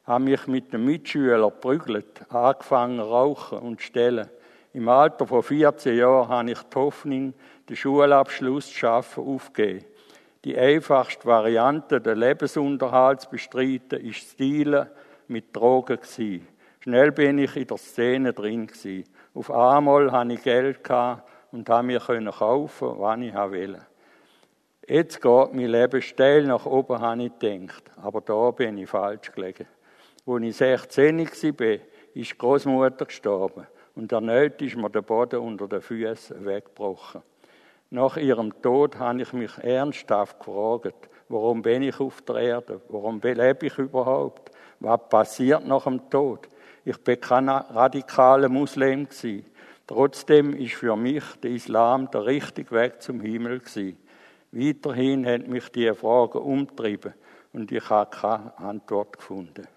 Habe 0.06 0.26
mich 0.26 0.48
mit 0.48 0.74
den 0.74 0.84
Mitschülern 0.84 1.52
prügelt, 1.62 2.30
angefangen 2.30 3.00
rauchen 3.00 3.60
und 3.60 3.82
stellen. 3.82 4.30
Im 4.74 4.90
Alter 4.90 5.26
von 5.26 5.42
14 5.42 5.98
Jahren 5.98 6.28
habe 6.28 6.52
ich 6.52 6.62
die 6.62 6.76
Hoffnung, 6.76 7.34
den 7.70 7.76
Schulabschluss 7.76 8.68
zu 8.68 8.74
schaffen, 8.74 9.24
aufgegeben. 9.24 9.86
Die 10.44 10.58
einfachste 10.58 11.26
Variante, 11.26 12.02
den 12.02 12.18
Lebensunterhalt 12.18 13.22
zu 13.22 13.30
bestreiten, 13.30 14.06
ist 14.06 14.32
Stilen 14.32 14.90
mit 15.30 15.56
Drogen. 15.56 16.00
Schnell 16.82 17.12
bin 17.14 17.38
ich 17.38 17.56
in 17.56 17.68
der 17.68 17.78
Szene 17.78 18.34
drin 18.34 18.68
gewesen. 18.68 19.06
Auf 19.34 19.50
einmal 19.50 20.12
hatte 20.12 20.34
ich 20.34 20.44
Geld 20.44 20.80
und 21.52 21.70
habe 21.70 21.88
mir 21.88 22.02
kaufen, 22.02 23.00
was 23.00 23.20
ich 23.20 23.34
wollte. 23.34 23.93
Jetzt 24.86 25.22
geht 25.22 25.54
mein 25.54 25.68
Leben 25.68 26.02
steil 26.02 26.44
nach 26.44 26.66
oben, 26.66 27.00
habe 27.00 27.24
ich 27.24 27.40
gedacht. 27.40 27.84
Aber 28.02 28.20
da 28.20 28.52
bin 28.52 28.78
ich 28.78 28.90
falsch 28.90 29.32
gelegen. 29.32 29.66
Als 30.26 30.44
ich 30.44 30.58
16 30.58 31.20
war, 31.20 31.68
ist 31.72 31.80
die 32.14 32.38
Großmutter 32.38 33.06
gestorben. 33.06 33.66
Und 33.96 34.12
erneut 34.12 34.62
ist 34.62 34.76
mir 34.76 34.90
der 34.90 35.02
Boden 35.02 35.40
unter 35.40 35.70
den 35.70 35.82
Füßen 35.82 36.46
weggebrochen. 36.46 37.22
Nach 37.92 38.18
ihrem 38.18 38.62
Tod 38.62 39.00
habe 39.00 39.22
ich 39.22 39.32
mich 39.32 39.58
ernsthaft 39.60 40.40
gefragt, 40.40 41.10
warum 41.30 41.62
bin 41.62 41.84
ich 41.84 42.00
auf 42.02 42.22
der 42.24 42.36
Erde? 42.36 42.82
Warum 42.90 43.22
lebe 43.22 43.68
ich 43.68 43.78
überhaupt? 43.78 44.52
Was 44.82 45.00
passiert 45.08 45.66
nach 45.66 45.86
dem 45.86 46.10
Tod? 46.10 46.50
Ich 46.84 46.98
bin 47.02 47.22
kein 47.22 47.48
radikaler 47.48 48.50
Muslim 48.50 49.08
Trotzdem 49.88 50.54
ist 50.56 50.74
für 50.74 50.96
mich 50.98 51.24
der 51.42 51.52
Islam 51.52 52.10
der 52.12 52.26
richtige 52.26 52.72
Weg 52.72 53.02
zum 53.02 53.22
Himmel 53.22 53.60
gewesen. 53.60 53.98
Weiterhin 54.56 55.26
haben 55.26 55.50
mich 55.50 55.70
diese 55.70 55.96
Fragen 55.96 56.38
umtrieben 56.38 57.16
und 57.54 57.72
ich 57.72 57.90
habe 57.90 58.16
keine 58.16 58.56
Antwort 58.60 59.18
gefunden. 59.18 59.68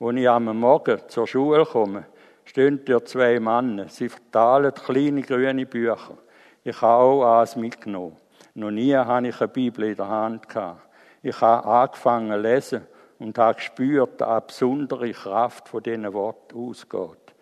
Als 0.00 0.16
ich 0.16 0.28
am 0.28 0.58
Morgen 0.58 1.00
zur 1.06 1.28
Schule 1.28 1.64
komme, 1.64 2.06
stehen 2.44 2.84
dort 2.84 3.06
zwei 3.06 3.38
Männer. 3.38 3.86
Sie 3.88 4.08
verteilen 4.08 4.74
kleine 4.74 5.22
grüne 5.22 5.64
Bücher. 5.64 6.18
Ich 6.64 6.82
habe 6.82 7.04
auch 7.04 7.40
eins 7.40 7.54
mitgenommen. 7.54 8.16
Noch 8.54 8.72
nie 8.72 8.96
habe 8.96 9.28
ich 9.28 9.40
eine 9.40 9.46
Bibel 9.46 9.84
in 9.84 9.94
der 9.94 10.08
Hand 10.08 10.48
gehabt. 10.48 10.88
Ich 11.22 11.40
habe 11.40 11.68
angefangen 11.68 12.32
zu 12.32 12.40
lesen 12.40 12.86
und 13.20 13.38
habe 13.38 13.54
gespürt, 13.54 14.20
dass 14.20 14.28
eine 14.28 14.40
besondere 14.40 15.12
Kraft 15.12 15.68
von 15.68 15.84
diesen 15.84 16.12
Worten 16.12 16.58
ausgeht. 16.58 17.34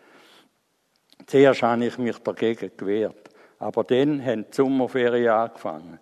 Zuerst 1.25 1.63
habe 1.63 1.87
ich 1.87 1.97
mich 1.97 2.19
dagegen 2.19 2.73
gewehrt. 2.77 3.31
Aber 3.59 3.85
dann 3.85 4.23
haben 4.23 4.45
die 4.51 4.55
Sommerferien 4.55 5.33
angefangen. 5.33 5.99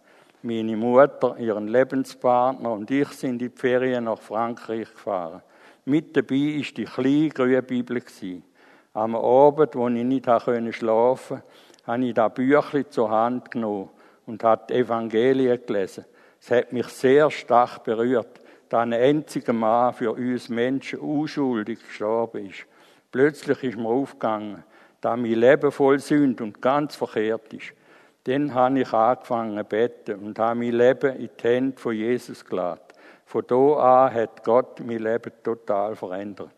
Meine 0.47 0.77
Mutter, 0.77 1.37
ihren 1.41 1.67
Lebenspartner 1.67 2.71
und 2.71 2.89
ich 2.93 3.09
sind 3.09 3.31
in 3.31 3.39
die 3.39 3.49
Ferien 3.49 4.05
nach 4.05 4.21
Frankreich 4.21 4.89
gefahren. 4.93 5.43
Mit 5.87 6.17
dabei 6.17 6.37
war 6.37 6.73
die 6.77 6.85
kleine 6.85 7.29
grüne 7.31 7.63
Bibel. 7.63 8.01
Am 8.93 9.17
Abend, 9.17 9.75
wo 9.75 9.89
ich 9.89 10.05
nicht 10.05 10.25
schlafen 10.25 11.43
konnte, 11.43 11.43
habe 11.85 12.05
ich 12.05 12.15
das 12.15 12.33
Büchlein 12.33 12.85
zur 12.91 13.11
Hand 13.11 13.51
genommen 13.51 13.89
und 14.27 14.45
habe 14.45 14.67
die 14.69 14.75
Evangelien 14.75 15.59
gelesen. 15.67 16.05
Es 16.41 16.53
hat 16.53 16.73
mich 16.73 16.87
sehr 16.91 17.29
stark 17.33 17.83
berührt, 17.83 18.41
dass 18.69 18.83
ein 18.83 18.93
einziger 18.93 19.53
Mann 19.53 19.95
für 19.95 20.13
uns 20.13 20.49
Menschen 20.49 21.01
unschuldig 21.01 21.81
gestorben 21.81 22.47
ist. 22.47 22.67
Plötzlich 23.11 23.65
ist 23.65 23.79
mir 23.79 23.89
aufgegangen, 23.89 24.63
dass 25.01 25.17
mein 25.17 25.33
Leben 25.33 25.73
voll 25.73 25.99
Sünde 25.99 26.45
und 26.45 26.63
ganz 26.63 26.95
verkehrt 26.95 27.53
ist. 27.53 27.73
Dann 28.27 28.53
habe 28.55 28.81
ich 28.81 28.93
angefangen 28.93 29.57
zu 29.57 29.65
beten 29.65 30.19
und 30.19 30.39
habe 30.41 30.59
mein 30.59 30.73
Leben 30.73 31.15
in 31.15 31.31
die 31.41 31.49
Hände 31.49 31.81
von 31.81 31.95
Jesus 31.95 32.45
geladen. 32.45 32.83
Von 33.25 33.45
da 33.47 34.07
an 34.07 34.15
hat 34.15 34.43
Gott 34.43 34.81
mein 34.85 34.99
Leben 34.99 35.31
total 35.45 35.95
verändert. 35.95 36.51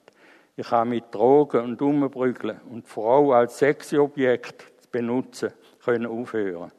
Ich 0.57 0.71
habe 0.71 0.89
mit 0.89 1.15
Drogen 1.15 1.61
und 1.63 1.83
Umbrügeln 1.83 2.59
und 2.71 2.89
Frau 2.89 3.33
als 3.33 3.59
Sexobjekt 3.59 4.63
zu 4.81 4.89
benutzen 4.91 5.53
können 5.85 6.07
aufhören. 6.07 6.73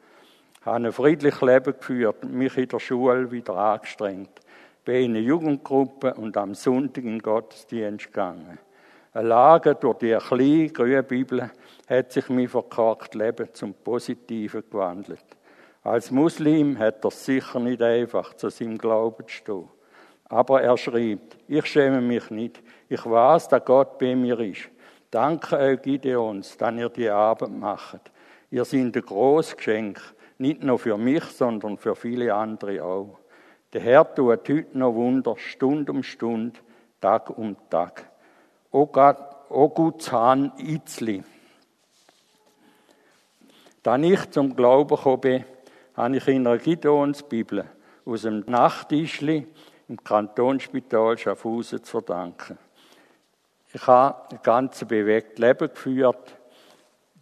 Ich 0.58 0.66
habe 0.66 0.86
ein 0.86 0.92
friedliches 0.92 1.40
Leben 1.40 1.72
geführt 1.72 2.24
und 2.24 2.34
mich 2.34 2.56
in 2.56 2.68
der 2.68 2.80
Schule 2.80 3.30
wieder 3.30 3.54
angestrengt. 3.54 4.40
Bin 4.84 5.04
in 5.04 5.10
eine 5.12 5.20
Jugendgruppe 5.20 6.14
und 6.14 6.36
am 6.36 6.52
Sonntag 6.54 7.04
in 7.04 7.10
den 7.10 7.22
Gottesdienst 7.22 8.06
gegangen. 8.06 8.58
Ein 9.12 9.26
Lage 9.26 9.76
durch 9.76 9.98
die 9.98 10.16
kleine 10.16 10.68
grüne 10.68 11.02
Bibel 11.04 11.48
hat 11.90 12.12
sich 12.12 12.28
mein 12.28 12.48
verkorktes 12.48 13.20
Leben 13.20 13.52
zum 13.52 13.74
Positiven 13.74 14.62
gewandelt. 14.70 15.24
Als 15.82 16.12
Muslim 16.12 16.78
hat 16.78 17.04
er 17.04 17.10
sicher 17.10 17.58
nicht 17.58 17.82
einfach, 17.82 18.34
zu 18.34 18.48
seinem 18.48 18.78
Glauben 18.78 19.26
zu 19.26 19.34
stehen. 19.34 19.68
Aber 20.28 20.62
er 20.62 20.76
schreibt, 20.76 21.36
ich 21.48 21.66
schäme 21.66 22.00
mich 22.00 22.30
nicht. 22.30 22.62
Ich 22.88 23.04
weiß, 23.04 23.48
dass 23.48 23.64
Gott 23.64 23.98
bei 23.98 24.14
mir 24.14 24.38
ist. 24.38 24.68
Danke 25.10 25.56
euch 25.56 25.82
Gideons, 25.82 26.56
dass 26.56 26.74
ihr 26.74 26.88
die 26.90 27.08
Arbeit 27.08 27.50
macht. 27.50 28.12
Ihr 28.52 28.64
seid 28.64 28.80
ein 28.80 28.92
grosses 28.92 29.56
Geschenk, 29.56 30.00
nicht 30.38 30.62
nur 30.62 30.78
für 30.78 30.96
mich, 30.96 31.24
sondern 31.24 31.76
für 31.76 31.96
viele 31.96 32.32
andere 32.32 32.84
auch. 32.84 33.18
Der 33.72 33.80
Herr 33.80 34.14
tut 34.14 34.46
heute 34.46 34.66
noch 34.74 34.94
Wunder, 34.94 35.36
Stund 35.36 35.90
um 35.90 36.04
Stund, 36.04 36.62
Tag 37.00 37.36
um 37.36 37.56
Tag. 37.68 38.08
O 38.70 38.86
gut 38.86 40.02
Zahn 40.02 40.52
Itzli. 40.58 41.24
Dann 43.82 44.04
ich 44.04 44.30
zum 44.30 44.54
Glauben 44.54 44.94
gekommen 44.94 45.20
bin, 45.20 45.44
habe 45.94 46.16
ich 46.16 46.28
in 46.28 46.46
einer 46.46 46.58
Gideonsbibel 46.58 47.64
aus 48.04 48.22
dem 48.22 48.40
Nachttischli 48.40 49.46
im 49.88 50.04
Kantonsspital 50.04 51.16
Schaffhausen 51.16 51.82
zu 51.82 51.90
verdanken. 51.90 52.58
Ich 53.72 53.86
habe 53.86 54.30
ein 54.30 54.40
ganz 54.42 54.84
bewegtes 54.84 55.38
Leben 55.38 55.68
geführt, 55.68 56.36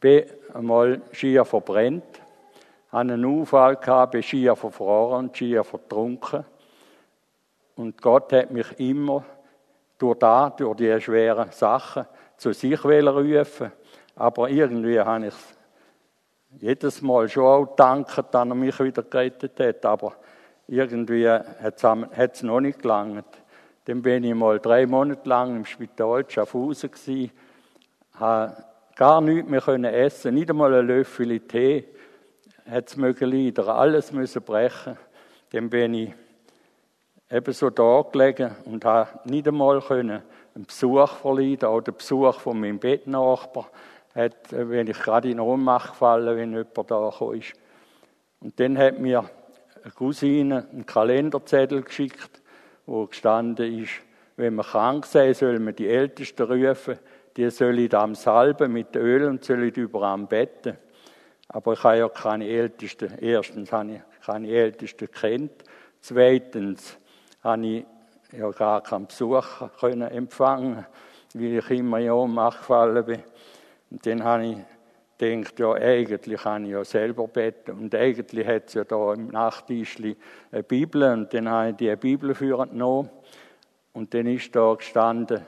bin 0.01 0.25
einmal 0.53 1.01
schier 1.13 1.45
verbrennt, 1.45 2.23
hatte 2.91 3.13
einen 3.13 3.25
Unfall 3.25 3.77
gehabt, 3.77 4.13
bin 4.13 4.23
schier 4.23 4.57
verfroren, 4.57 5.31
schier 5.33 5.63
vertrunken. 5.63 6.45
Und 7.77 8.01
Gott 8.03 8.33
hat 8.33 8.51
mich 8.51 8.79
immer 8.81 9.25
durch 9.99 10.19
da, 10.19 10.51
durch 10.51 10.77
die 10.77 11.01
schweren 11.01 11.53
Sachen 11.53 12.07
zu 12.37 12.53
sich 12.53 12.83
rufen. 12.85 13.73
Aber 14.17 14.49
irgendwie 14.49 15.01
habe 15.01 15.27
ich 15.27 15.35
jedes 16.61 17.03
Mal 17.03 17.29
schon 17.29 17.45
auch 17.45 17.67
gedankt, 17.67 18.17
dass 18.17 18.27
er 18.33 18.55
mich 18.55 18.79
wieder 18.81 19.03
gerettet 19.03 19.59
hat. 19.61 19.85
Aber 19.85 20.15
irgendwie 20.67 21.29
hat 21.29 21.85
es 22.35 22.43
noch 22.43 22.61
nicht 22.61 22.81
gelangt. 22.81 23.27
Dann 23.85 24.03
bin 24.03 24.25
ich 24.25 24.35
mal 24.35 24.59
drei 24.59 24.87
Monate 24.87 25.29
lang 25.29 25.57
im 25.57 25.65
Spital 25.65 26.25
Schaffhausen 26.29 26.91
gewesen, 26.91 27.31
habe 28.15 28.57
gar 28.97 29.21
nichts 29.21 29.49
mehr 29.49 29.61
können 29.61 29.93
essen, 29.93 30.35
nicht 30.35 30.51
einmal 30.51 30.75
ein 30.75 30.87
Löffel 30.87 31.41
Tee 31.41 31.87
hat 32.69 32.89
es 32.89 32.97
mögen 32.97 33.59
alles 33.67 34.13
müssen 34.13 34.43
brechen. 34.43 34.99
Dann 35.51 35.71
bin 35.71 35.95
ich 35.95 36.13
eben 37.31 37.53
so 37.53 37.71
da 37.71 38.05
gelegen 38.13 38.55
und 38.67 38.85
habe 38.85 39.09
nicht 39.25 39.49
einmal 39.49 39.81
können 39.81 40.23
einen 40.55 40.67
Besuch 40.67 41.09
verleiden, 41.17 41.69
auch 41.69 41.81
den 41.81 41.95
Besuch 41.95 42.41
von 42.41 42.61
meinem 42.61 42.79
Bettnachbar, 42.79 43.71
hat, 44.19 44.37
wenn 44.51 44.87
ich 44.87 44.99
gerade 44.99 45.31
in 45.31 45.41
Ohnmacht 45.41 45.91
gefallen, 45.91 46.37
wenn 46.37 46.53
jemand 46.53 46.91
da 46.91 47.09
ist. 47.33 47.53
Und 48.41 48.59
dann 48.61 48.77
hat 48.77 48.99
mir 48.99 49.29
eine 49.83 49.93
Cousine 49.93 50.69
einen 50.71 50.87
Kalenderzettel 50.87 51.83
geschickt, 51.83 52.43
wo 52.87 53.07
gestanden 53.07 53.83
ist, 53.83 53.93
wenn 54.37 54.55
man 54.55 54.67
krank 54.67 55.07
sei, 55.07 55.33
soll 55.35 55.59
man 55.59 55.75
die 55.75 55.89
Ältesten 55.89 56.43
rufen, 56.43 56.99
die 57.37 57.51
sollen 57.51 57.95
am 57.95 58.15
salben 58.15 58.73
mit 58.73 58.95
Öl 58.97 59.27
und 59.27 59.45
sollen 59.45 59.71
über 59.71 60.17
betten. 60.19 60.77
Aber 61.49 61.73
ich 61.73 61.83
habe 61.83 61.99
ja 61.99 62.09
keine 62.09 62.47
Ältesten. 62.47 63.17
Erstens 63.21 63.73
habe 63.73 63.95
ich 63.95 64.25
keine 64.25 64.49
Ältesten 64.49 65.11
kennt. 65.11 65.65
Zweitens 66.01 66.99
habe 67.43 67.67
ich 67.67 67.87
ja 68.33 68.51
gar 68.51 68.83
keinen 68.83 69.07
Besuch 69.07 69.45
können 69.81 70.11
empfangen, 70.11 70.85
weil 71.35 71.59
ich 71.59 71.71
immer 71.71 71.99
in 72.01 72.11
Ohnmacht 72.11 72.59
gefallen 72.59 73.05
bin. 73.05 73.23
Und 73.91 74.07
dann 74.07 74.23
habe 74.25 74.47
ich 74.47 74.57
denkt, 75.21 75.59
ja, 75.59 75.73
eigentlich 75.73 76.43
kann 76.43 76.65
ich 76.65 76.73
ja 76.73 76.85
selber 76.85 77.27
beten. 77.27 77.73
Und 77.73 77.95
eigentlich 77.95 78.47
hat 78.47 78.69
es 78.69 78.75
ja 78.75 78.85
da 78.85 79.15
im 79.15 79.29
Nachttischli 79.29 80.17
eine 80.53 80.63
Bibel. 80.63 81.03
Und 81.13 81.33
dann 81.35 81.49
habe 81.49 81.71
ich 81.71 81.77
die 81.77 81.97
Bibel 81.97 82.35
genommen. 82.35 83.11
Und 83.93 84.15
dann 84.15 84.27
ist 84.27 84.55
da 84.55 84.75
gestanden, 84.75 85.43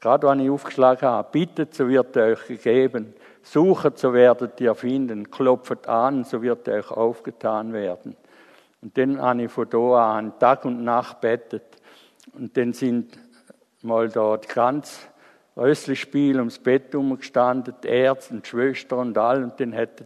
gerade 0.00 0.26
wenn 0.26 0.40
ich 0.40 0.50
aufgeschlagen 0.50 1.08
habe, 1.08 1.28
bittet, 1.30 1.74
so 1.74 1.88
wird 1.88 2.16
euch 2.16 2.46
gegeben. 2.46 3.14
Suchet, 3.42 3.98
so 3.98 4.12
werdet 4.12 4.60
ihr 4.60 4.74
finden. 4.74 5.30
Klopft 5.30 5.86
an, 5.88 6.24
so 6.24 6.40
wird 6.40 6.68
euch 6.68 6.90
aufgetan 6.90 7.72
werden. 7.72 8.16
Und 8.82 8.96
dann 8.96 9.20
habe 9.20 9.42
ich 9.42 9.50
von 9.50 9.68
da 9.68 10.16
an 10.16 10.38
Tag 10.38 10.64
und 10.64 10.82
Nacht 10.82 11.20
betet. 11.20 11.62
Und 12.32 12.56
dann 12.56 12.72
sind 12.72 13.18
mal 13.82 14.08
da 14.08 14.36
die 14.36 14.48
ganz 14.48 15.08
Rösslispiel 15.56 16.38
ums 16.38 16.58
Bett 16.58 16.94
umgestanden, 16.94 17.74
die 17.82 17.88
Ärzte 17.88 18.34
und 18.34 18.46
Schwestern 18.46 19.08
und 19.08 19.18
all. 19.18 19.44
Und 19.44 19.60
dann 19.60 19.74
hat 19.74 20.02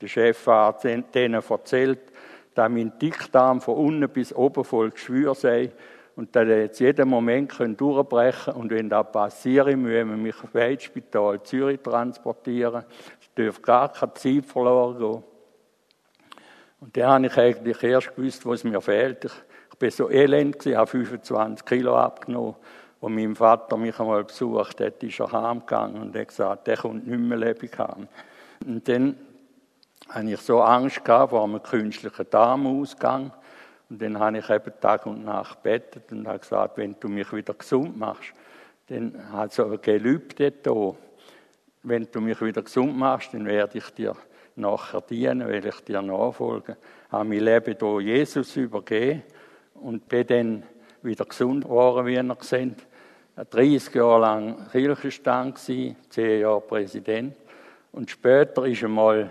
der 0.00 0.08
Chefarzt 0.08 0.84
denen 0.84 1.34
erzählt, 1.34 2.00
dass 2.54 2.68
mein 2.68 2.98
Dickdarm 2.98 3.60
von 3.60 3.76
unten 3.76 4.08
bis 4.08 4.34
oben 4.34 4.64
voll 4.64 4.90
Geschwür 4.90 5.34
sei 5.34 5.72
und 6.16 6.34
dass 6.36 6.48
er 6.48 6.62
jetzt 6.62 6.80
jeden 6.80 7.08
Moment 7.08 7.52
durchbrechen. 7.58 8.54
Und 8.54 8.70
wenn 8.70 8.88
das 8.88 9.10
passiert, 9.10 9.66
müssen 9.76 9.84
wir 9.84 10.04
mich 10.04 10.36
ins 10.54 10.82
Spital 10.82 11.42
Zürich 11.42 11.80
transportieren. 11.80 12.84
Es 13.20 13.30
darf 13.34 13.62
gar 13.62 13.92
keine 13.92 14.14
Zeit 14.14 14.44
verloren 14.44 14.98
gehen. 14.98 15.22
Und 16.80 16.96
dann 16.96 17.12
habe 17.12 17.26
ich 17.26 17.36
eigentlich 17.36 17.82
erst 17.82 18.14
gewusst, 18.14 18.44
was 18.44 18.64
mir 18.64 18.80
fehlt. 18.80 19.24
Ich, 19.24 19.32
ich 19.72 19.78
bin 19.78 19.90
so 19.90 20.10
elend, 20.10 20.66
ich 20.66 20.76
habe 20.76 20.90
25 20.90 21.64
Kilo 21.64 21.96
abgenommen. 21.96 22.56
Als 23.02 23.10
mein 23.10 23.34
Vater 23.34 23.76
mich 23.76 23.98
einmal 23.98 24.22
besucht 24.22 24.80
hat, 24.80 25.02
ist 25.02 25.18
er 25.18 25.32
heimgegangen 25.32 26.00
und 26.00 26.16
hat 26.16 26.28
gesagt, 26.28 26.68
der 26.68 26.76
kommt 26.76 27.04
nicht 27.04 27.18
mehr 27.18 27.36
lebendig 27.36 27.76
heim. 27.76 28.06
Und 28.64 28.86
dann 28.88 29.16
hatte 30.08 30.30
ich 30.30 30.40
so 30.40 30.62
Angst 30.62 31.04
gehabt 31.04 31.30
vor 31.30 31.42
einem 31.42 31.60
künstlichen 31.60 32.26
Darmausgang. 32.30 33.32
Und 33.90 34.00
dann 34.00 34.20
habe 34.20 34.38
ich 34.38 34.48
eben 34.48 34.72
Tag 34.80 35.06
und 35.06 35.24
Nacht 35.24 35.64
betet 35.64 36.12
und 36.12 36.28
habe 36.28 36.38
gesagt, 36.38 36.78
wenn 36.78 36.94
du 37.00 37.08
mich 37.08 37.32
wieder 37.32 37.54
gesund 37.54 37.98
machst, 37.98 38.32
dann 38.86 39.20
hat 39.32 39.52
so 39.52 39.66
ein 39.66 39.80
Gelübde 39.82 40.52
da. 40.52 40.94
Wenn 41.82 42.06
du 42.12 42.20
mich 42.20 42.40
wieder 42.40 42.62
gesund 42.62 42.96
machst, 42.96 43.34
dann 43.34 43.46
werde 43.46 43.78
ich 43.78 43.90
dir 43.90 44.14
nachher 44.54 45.00
dienen, 45.00 45.48
weil 45.48 45.66
ich 45.66 45.80
dir 45.80 46.02
nachfolge. 46.02 46.76
Ich 47.06 47.12
habe 47.12 47.24
mein 47.24 47.40
Leben 47.40 47.76
hier 47.80 48.00
Jesus 48.00 48.54
übergeben 48.54 49.24
und 49.74 50.08
bin 50.08 50.26
dann 50.28 50.62
wieder 51.02 51.24
gesund 51.24 51.64
geworden, 51.64 52.06
wie 52.06 52.14
ihr 52.14 52.36
seht. 52.42 52.86
30 53.36 53.94
Jahre 53.94 54.20
lang 54.20 54.56
Kirchenstand 54.70 55.54
gewesen, 55.54 55.96
10 56.10 56.40
Jahre 56.40 56.60
Präsident. 56.60 57.34
Und 57.92 58.10
später 58.10 58.66
ist 58.66 58.84
einmal 58.84 59.30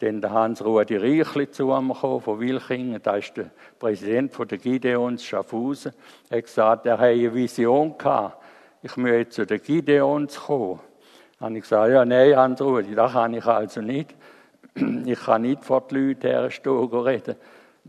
der 0.00 0.30
Hans-Rudi 0.30 0.96
Reichli 0.96 1.50
zu 1.50 1.68
gekommen, 1.68 2.20
von 2.20 2.40
Wilchingen. 2.40 3.00
Da 3.02 3.16
ist 3.16 3.36
der 3.36 3.50
Präsident 3.78 4.32
von 4.32 4.46
der 4.48 4.58
Gideons 4.58 5.24
Schaffhausen. 5.24 5.92
Er 6.28 6.38
hat 6.38 6.44
gesagt, 6.44 6.86
er 6.86 6.98
habe 6.98 7.06
eine 7.06 7.34
Vision 7.34 7.96
gehabt. 7.96 8.42
Ich 8.82 8.96
möchte 8.96 9.30
zu 9.30 9.46
den 9.46 9.62
Gideons 9.62 10.38
kommen. 10.38 10.80
Dann 11.38 11.46
habe 11.46 11.56
ich 11.56 11.62
gesagt, 11.62 11.90
ja, 11.90 12.04
nein, 12.04 12.36
Hans-Rudi, 12.36 12.94
das 12.94 13.12
kann 13.12 13.34
ich 13.34 13.46
also 13.46 13.80
nicht. 13.80 14.14
Ich 15.06 15.20
kann 15.20 15.42
nicht 15.42 15.64
vor 15.64 15.84
die 15.90 15.96
Leute 15.96 16.28
herstehen 16.28 16.86
reden. 16.92 17.36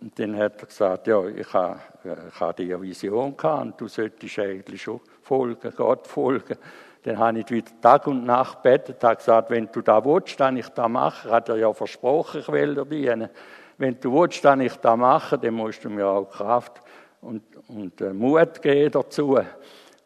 Und 0.01 0.17
dann 0.17 0.37
hat 0.37 0.61
er 0.61 0.67
gesagt, 0.67 1.07
ja, 1.07 1.25
ich 1.27 1.53
habe, 1.53 1.79
ich 2.03 2.39
habe 2.39 2.53
die 2.63 2.81
Vision 2.81 3.35
gehabt 3.35 3.63
und 3.63 3.81
du 3.81 3.87
solltest 3.87 4.39
eigentlich 4.39 4.81
schon 4.81 5.01
folgen, 5.21 5.73
Gott 5.75 6.07
folgen. 6.07 6.57
Dann 7.03 7.17
habe 7.17 7.39
ich 7.39 7.49
wieder 7.49 7.71
Tag 7.81 8.07
und 8.07 8.25
Nacht 8.25 8.61
betet, 8.61 9.03
habe 9.03 9.17
gesagt, 9.17 9.49
wenn 9.49 9.69
du 9.71 9.81
da 9.81 10.03
willst, 10.03 10.39
dann 10.39 10.57
ich 10.57 10.69
da 10.69 10.87
mache. 10.87 11.29
Hat 11.29 11.49
er 11.49 11.57
ja 11.57 11.73
versprochen, 11.73 12.41
ich 12.41 12.49
will 12.49 12.75
dir 12.75 12.85
dienen. 12.85 13.29
Wenn 13.77 13.99
du 13.99 14.13
willst, 14.13 14.43
dann 14.43 14.61
ich 14.61 14.75
da 14.75 14.95
mache, 14.95 15.37
dann 15.37 15.53
musst 15.53 15.83
du 15.83 15.89
mir 15.89 16.07
auch 16.07 16.29
Kraft 16.29 16.81
und, 17.21 17.43
und 17.67 17.99
äh, 18.01 18.13
Mut 18.13 18.61
geben 18.61 18.91
dazu. 18.91 19.39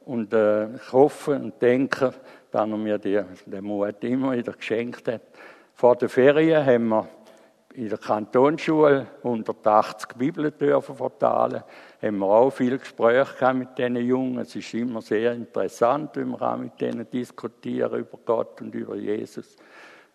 Und 0.05 0.33
äh, 0.33 0.75
ich 0.75 0.91
hoffe 0.91 1.31
und 1.31 1.61
denke, 1.61 2.13
dass 2.51 2.69
er 2.69 2.77
mir 2.77 2.99
den 2.99 3.63
Mut 3.63 4.03
immer 4.03 4.33
wieder 4.33 4.53
geschenkt 4.53 5.07
hat. 5.07 5.21
Vor 5.73 5.95
der 5.95 6.09
Ferien 6.09 6.65
haben 6.65 6.89
wir 6.89 7.07
in 7.75 7.89
der 7.89 7.97
Kantonsschule 7.97 9.07
180 9.23 10.09
Bibeln 10.15 10.53
dürfen 10.57 10.95
verteilen, 10.95 11.63
haben 12.01 12.17
wir 12.19 12.27
auch 12.27 12.51
viele 12.51 12.77
Gespräche 12.77 13.53
mit 13.53 13.77
diesen 13.77 13.95
Jungen. 13.95 14.39
Es 14.39 14.55
ist 14.55 14.73
immer 14.73 15.01
sehr 15.01 15.33
interessant, 15.33 16.11
wenn 16.15 16.29
wir 16.29 16.41
auch 16.41 16.57
mit 16.57 16.79
denen 16.79 17.09
diskutieren 17.09 17.99
über 17.99 18.19
Gott 18.23 18.61
und 18.61 18.75
über 18.75 18.95
Jesus. 18.95 19.55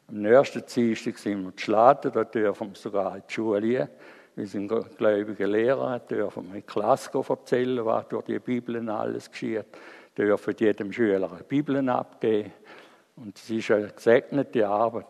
Am 0.09 0.23
nächsten 0.23 0.65
Dienstag 0.67 1.19
sind 1.19 1.45
wir 1.45 1.53
geschlagen, 1.53 2.13
da 2.13 2.25
dürfen 2.25 2.69
wir 2.69 2.77
sogar 2.77 3.17
in 3.17 3.23
die 3.29 3.35
Schule 3.35 3.61
gehen. 3.61 3.89
Wir 4.37 4.47
sind 4.47 4.73
gläubige 4.97 5.47
Lehrer, 5.47 5.99
dürfen 5.99 6.53
die 6.55 6.63
Klasse 6.63 7.11
erzählen, 7.29 7.85
was 7.85 8.07
durch 8.09 8.25
die 8.25 8.39
Bibeln 8.39 8.89
alles 8.89 9.29
geschieht, 9.29 9.67
dürfen 10.17 10.55
jedem 10.57 10.93
Schüler 10.93 11.31
eine 11.33 11.43
Bibel 11.43 11.89
abgeben. 11.89 12.53
Und 13.17 13.37
es 13.37 13.51
ist 13.51 13.71
eine 13.73 13.89
gesegnete 13.89 14.69
Arbeit. 14.69 15.07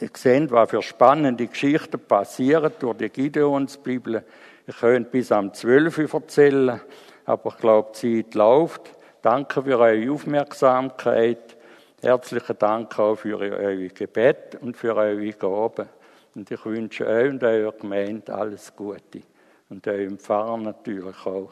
Ihr 0.00 0.10
seht, 0.14 0.52
was 0.52 0.70
für 0.70 0.80
spannende 0.80 1.48
Geschichten 1.48 1.98
passieren 1.98 2.72
durch 2.78 2.98
die 2.98 3.08
Gideonsbibel. 3.08 4.24
Ich 4.64 4.78
könnte 4.78 5.10
bis 5.10 5.32
am 5.32 5.52
12 5.52 5.98
Uhr 5.98 6.14
erzählen, 6.14 6.80
aber 7.24 7.50
ich 7.50 7.56
glaube, 7.56 7.90
die 8.00 8.24
Zeit 8.24 8.34
läuft. 8.34 8.92
Danke 9.22 9.60
für 9.60 9.76
eure 9.76 10.12
Aufmerksamkeit. 10.12 11.56
Herzlichen 12.00 12.58
Dank 12.58 12.96
auch 12.96 13.16
für 13.16 13.40
euer 13.40 13.88
Gebet 13.88 14.56
und 14.60 14.76
für 14.76 14.94
eure 14.94 15.32
Gaben. 15.32 15.88
Und 16.36 16.48
ich 16.48 16.64
wünsche 16.64 17.04
euch 17.04 17.30
und 17.30 17.42
eurer 17.42 17.72
Gemeinde 17.72 18.32
alles 18.32 18.74
Gute. 18.76 19.22
Und 19.68 19.84
eurem 19.88 20.18
Pfarrer 20.18 20.58
natürlich 20.58 21.26
auch. 21.26 21.50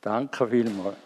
Danke 0.00 0.48
vielmals. 0.48 0.96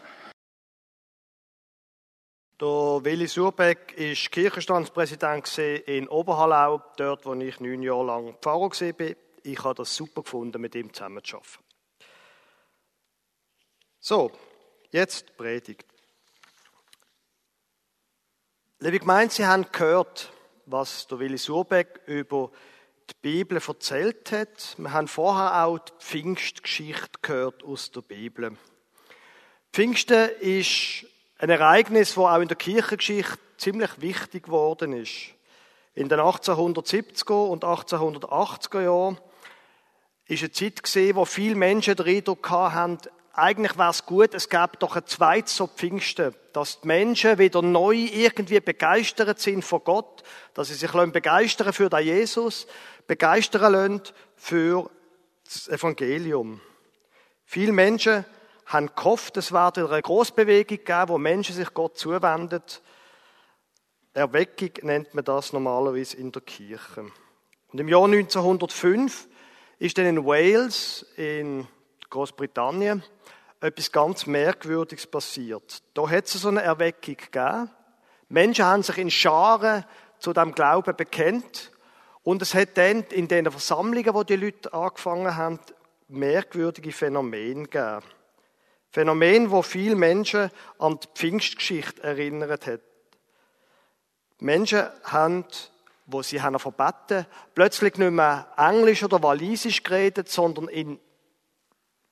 Der 2.60 2.66
Willi 2.66 3.28
Surbeck 3.28 3.94
war 3.96 4.30
Kirchenstandspräsident 4.32 5.58
in 5.86 6.08
Oberhallau, 6.08 6.82
dort, 6.96 7.24
wo 7.24 7.32
ich 7.34 7.60
neun 7.60 7.82
Jahre 7.82 8.06
lang 8.06 8.36
Pfarrer 8.40 8.70
war. 8.70 9.16
Ich 9.44 9.62
habe 9.62 9.74
das 9.76 9.94
super 9.94 10.22
gefunden, 10.24 10.60
mit 10.60 10.74
ihm 10.74 10.92
zusammenzuarbeiten. 10.92 11.62
So, 14.00 14.32
jetzt 14.90 15.36
Predigt. 15.36 15.86
Liebe 18.80 18.98
Gemeinde, 18.98 19.32
Sie 19.32 19.46
haben 19.46 19.70
gehört, 19.70 20.32
was 20.66 21.06
der 21.06 21.20
Willi 21.20 21.38
Surbeck 21.38 22.00
über 22.06 22.50
die 23.08 23.14
Bibel 23.22 23.62
erzählt 23.64 24.32
hat. 24.32 24.74
Wir 24.78 24.92
haben 24.92 25.06
vorher 25.06 25.64
auch 25.64 25.78
die 25.78 25.92
Pfingstgeschichte 26.00 27.20
gehört 27.22 27.62
aus 27.62 27.92
der 27.92 28.00
Bibel. 28.00 28.56
Pfingsten 29.72 30.30
ist 30.40 31.06
ein 31.38 31.50
Ereignis, 31.50 32.14
das 32.14 32.18
auch 32.18 32.40
in 32.40 32.48
der 32.48 32.56
Kirchengeschichte 32.56 33.38
ziemlich 33.56 34.00
wichtig 34.00 34.44
geworden 34.44 34.92
ist. 34.92 35.34
In 35.94 36.08
den 36.08 36.20
1870er 36.20 37.48
und 37.48 37.64
1880er 37.64 38.82
Jahren 38.82 39.18
ist 40.26 40.42
eine 40.42 40.52
Zeit 40.52 40.82
gesehen, 40.82 41.16
wo 41.16 41.24
viele 41.24 41.54
Menschen 41.54 41.96
den 41.96 42.06
Eindruck 42.06 42.50
haben, 42.50 42.98
eigentlich 43.32 43.78
wäre 43.78 43.90
es 43.90 44.04
gut, 44.04 44.34
es 44.34 44.48
gäbe 44.48 44.72
doch 44.80 44.96
ein 44.96 45.06
zweites 45.06 45.56
so 45.56 45.68
Pfingsten, 45.68 46.34
dass 46.52 46.80
die 46.80 46.88
Menschen 46.88 47.38
wieder 47.38 47.62
neu 47.62 47.94
irgendwie 47.94 48.58
begeistert 48.58 49.38
sind 49.38 49.64
von 49.64 49.82
Gott, 49.84 50.24
dass 50.54 50.68
sie 50.68 50.74
sich 50.74 50.90
begeistern 50.90 51.72
für 51.72 51.88
den 51.88 52.04
Jesus, 52.04 52.66
begeistern 53.06 54.02
für 54.34 54.90
das 55.44 55.68
Evangelium. 55.68 56.60
Viele 57.44 57.72
Menschen 57.72 58.24
haben 58.68 58.90
gehofft, 58.94 59.36
es 59.38 59.50
werde 59.50 59.88
eine 59.88 60.02
Großbewegung 60.02 60.78
geben, 60.84 61.08
wo 61.08 61.18
Menschen 61.18 61.54
sich 61.54 61.72
Gott 61.72 61.96
zuwenden. 61.96 62.62
Erweckung 64.12 64.70
nennt 64.82 65.14
man 65.14 65.24
das 65.24 65.52
normalerweise 65.52 66.16
in 66.18 66.32
der 66.32 66.42
Kirche. 66.42 67.10
Und 67.72 67.80
im 67.80 67.88
Jahr 67.88 68.04
1905 68.04 69.26
ist 69.78 69.96
dann 69.96 70.06
in 70.06 70.26
Wales, 70.26 71.06
in 71.16 71.66
Großbritannien, 72.10 73.02
etwas 73.60 73.90
ganz 73.90 74.26
Merkwürdiges 74.26 75.06
passiert. 75.06 75.82
Da 75.94 76.08
hat 76.08 76.26
es 76.26 76.32
so 76.34 76.48
eine 76.48 76.62
Erweckung 76.62 77.16
gegeben. 77.16 77.70
Menschen 78.28 78.64
haben 78.64 78.82
sich 78.82 78.98
in 78.98 79.10
Scharen 79.10 79.84
zu 80.18 80.32
dem 80.32 80.52
Glauben 80.52 80.94
bekennt. 80.94 81.72
Und 82.22 82.42
es 82.42 82.54
hat 82.54 82.76
dann 82.76 83.04
in 83.04 83.28
den 83.28 83.50
Versammlungen, 83.50 84.12
wo 84.14 84.22
die 84.22 84.36
Leute 84.36 84.72
angefangen 84.72 85.36
haben, 85.36 85.58
merkwürdige 86.08 86.92
Phänomene 86.92 87.64
gegeben. 87.64 88.02
Phänomene, 88.90 89.50
wo 89.50 89.62
viele 89.62 89.96
Menschen 89.96 90.50
an 90.78 90.98
die 90.98 91.08
Pfingstgeschichte 91.14 92.02
erinnert 92.02 92.66
hat. 92.66 92.80
Menschen 94.40 94.86
haben, 95.04 95.44
wo 96.06 96.22
sie 96.22 96.40
haben 96.40 96.58
verbeten, 96.58 97.26
plötzlich 97.54 97.96
nicht 97.96 98.10
mehr 98.10 98.48
Englisch 98.56 99.02
oder 99.02 99.22
Walisisch 99.22 99.82
geredet, 99.82 100.28
sondern 100.28 100.68
in 100.68 100.98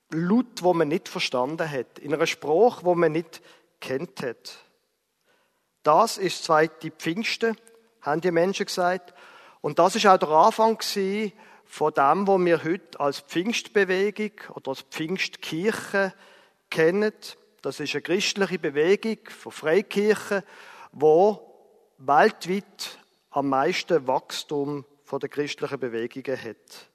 Laut, 0.09 0.61
wo 0.63 0.73
man 0.73 0.87
nicht 0.87 1.09
verstanden 1.09 1.69
hat, 1.69 1.99
in 1.99 2.13
einer 2.13 2.27
Sprache, 2.27 2.85
wo 2.85 2.95
man 2.95 3.11
nicht 3.11 3.41
kennt 3.81 4.21
hat. 4.21 4.59
Das 5.83 6.17
ist 6.17 6.45
zweite 6.45 6.91
Pfingsten, 6.91 7.57
haben 8.01 8.21
die 8.21 8.31
Menschen 8.31 8.65
gesagt. 8.65 9.13
Und 9.59 9.79
das 9.79 9.95
ist 9.97 10.05
auch 10.05 10.17
der 10.17 10.29
Anfang 10.29 10.79
von 10.81 11.93
dem, 11.93 12.27
was 12.27 12.45
wir 12.45 12.63
heute 12.63 12.99
als 13.01 13.19
Pfingstbewegung 13.19 14.31
oder 14.53 14.69
als 14.69 14.83
Pfingstkirche 14.83 16.13
kennen. 16.69 17.13
Das 17.61 17.79
ist 17.79 17.93
eine 17.93 18.01
christliche 18.01 18.59
Bewegung 18.59 19.17
von 19.29 19.51
Freikirchen, 19.51 20.43
wo 20.91 21.47
weltweit 21.97 22.99
am 23.31 23.49
meisten 23.49 24.07
Wachstum 24.07 24.85
von 25.03 25.19
der 25.19 25.29
christlichen 25.29 25.79
Bewegungen 25.79 26.41
hat. 26.41 26.89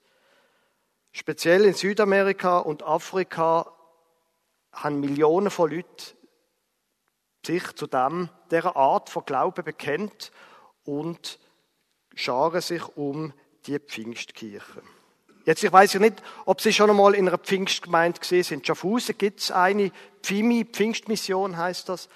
Speziell 1.12 1.64
in 1.64 1.74
Südamerika 1.74 2.58
und 2.58 2.82
Afrika 2.82 3.72
haben 4.72 5.00
Millionen 5.00 5.50
von 5.50 5.70
Leuten 5.70 6.16
sich 7.44 7.72
zu 7.74 7.86
dem, 7.86 8.28
dieser 8.50 8.76
Art 8.76 9.10
von 9.10 9.24
Glauben 9.24 9.64
bekennt 9.64 10.30
und 10.84 11.38
scharen 12.14 12.60
sich 12.60 12.96
um 12.96 13.32
die 13.66 13.78
Pfingstkirche. 13.78 14.82
Jetzt, 15.44 15.64
ich 15.64 15.72
weiß 15.72 15.94
ja 15.94 16.00
nicht, 16.00 16.22
ob 16.44 16.60
Sie 16.60 16.72
schon 16.72 16.90
einmal 16.90 17.14
in 17.14 17.28
einer 17.28 17.38
Pfingstgemeinde 17.38 18.20
gesehen 18.20 18.44
sind. 18.44 18.66
Schaffhausen 18.66 19.18
gibt 19.18 19.40
es 19.40 19.50
eine 19.50 19.90
Pfimi, 20.22 20.64
Pfingstmission 20.64 21.56
heißt 21.56 21.88
das. 21.88 22.08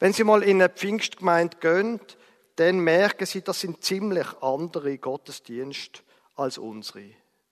Wenn 0.00 0.12
Sie 0.12 0.24
mal 0.24 0.42
in 0.42 0.60
eine 0.60 0.68
Pfingstgemeinde 0.68 1.56
gehen, 1.60 2.00
dann 2.56 2.80
merken 2.80 3.26
Sie, 3.26 3.42
das 3.42 3.60
sind 3.60 3.82
ziemlich 3.82 4.26
andere 4.40 4.98
Gottesdienste 4.98 6.00
als 6.36 6.58
unsere 6.58 7.04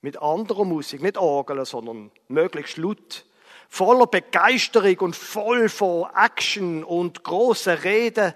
mit 0.02 0.20
anderer 0.20 0.64
Musik, 0.64 1.00
nicht 1.00 1.16
Orgeln, 1.16 1.64
sondern 1.64 2.10
möglichst 2.28 2.76
laut, 2.76 3.24
voller 3.68 4.08
Begeisterung 4.08 4.98
und 4.98 5.16
voll 5.16 5.68
von 5.68 6.08
Action 6.14 6.84
und 6.84 7.22
grossen 7.22 7.78
Reden. 7.78 8.34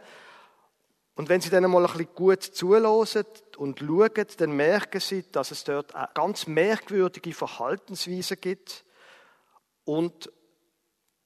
Und 1.16 1.28
wenn 1.28 1.40
Sie 1.40 1.50
dann 1.50 1.68
mal 1.68 1.84
ein 1.84 1.90
bisschen 1.90 2.14
gut 2.14 2.42
zulassen 2.42 3.24
und 3.56 3.80
schauen, 3.80 4.26
dann 4.38 4.52
merken 4.52 5.00
Sie, 5.00 5.24
dass 5.30 5.50
es 5.50 5.64
dort 5.64 5.92
ganz 6.14 6.46
merkwürdige 6.46 7.32
Verhaltensweisen 7.32 8.40
gibt 8.40 8.84
und 9.84 10.30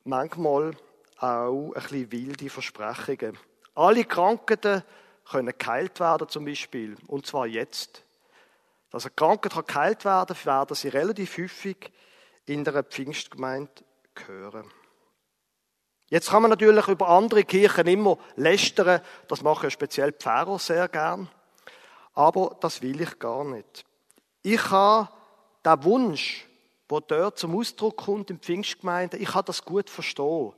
manchmal 0.04 0.76
auch 1.18 1.72
ein 1.74 1.82
bisschen 1.82 2.12
wilde 2.12 2.50
Versprechungen. 2.50 3.38
Alle 3.74 4.04
Krankheiten 4.04 4.82
können 5.30 5.54
geheilt 5.56 6.00
werden 6.00 6.28
zum 6.28 6.44
Beispiel, 6.44 6.96
und 7.06 7.26
zwar 7.26 7.46
jetzt. 7.46 8.04
Dass 8.90 9.06
eine 9.06 9.14
Krankheit 9.14 9.68
geheilt 9.68 10.04
werden 10.04 10.36
kann, 10.36 10.46
werden 10.46 10.74
sie 10.74 10.88
relativ 10.88 11.38
häufig 11.38 11.92
in 12.46 12.64
der 12.64 12.82
Pfingstgemeinde 12.82 13.70
hören. 14.26 14.70
Jetzt 16.08 16.30
kann 16.30 16.42
man 16.42 16.50
natürlich 16.50 16.88
über 16.88 17.08
andere 17.08 17.44
Kirchen 17.44 17.86
immer 17.86 18.18
lästern. 18.34 19.00
Das 19.28 19.42
machen 19.42 19.64
ja 19.64 19.70
speziell 19.70 20.12
Pfarrer 20.12 20.58
sehr 20.58 20.88
gern. 20.88 21.28
Aber 22.14 22.56
das 22.60 22.82
will 22.82 23.00
ich 23.00 23.18
gar 23.18 23.44
nicht. 23.44 23.84
Ich 24.42 24.70
habe 24.70 25.08
den 25.64 25.84
Wunsch, 25.84 26.46
der 26.90 27.00
dort 27.02 27.38
zum 27.38 27.56
Ausdruck 27.56 27.98
kommt 27.98 28.30
in 28.30 28.38
Pfingstgemeinden, 28.38 29.20
ich 29.20 29.28
kann 29.28 29.44
das 29.44 29.64
gut 29.64 29.88
verstehen. 29.88 30.52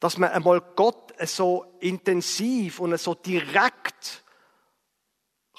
Dass 0.00 0.18
man 0.18 0.30
einmal 0.30 0.60
Gott 0.76 1.14
so 1.26 1.64
intensiv 1.80 2.80
und 2.80 2.98
so 2.98 3.14
direkt 3.14 4.24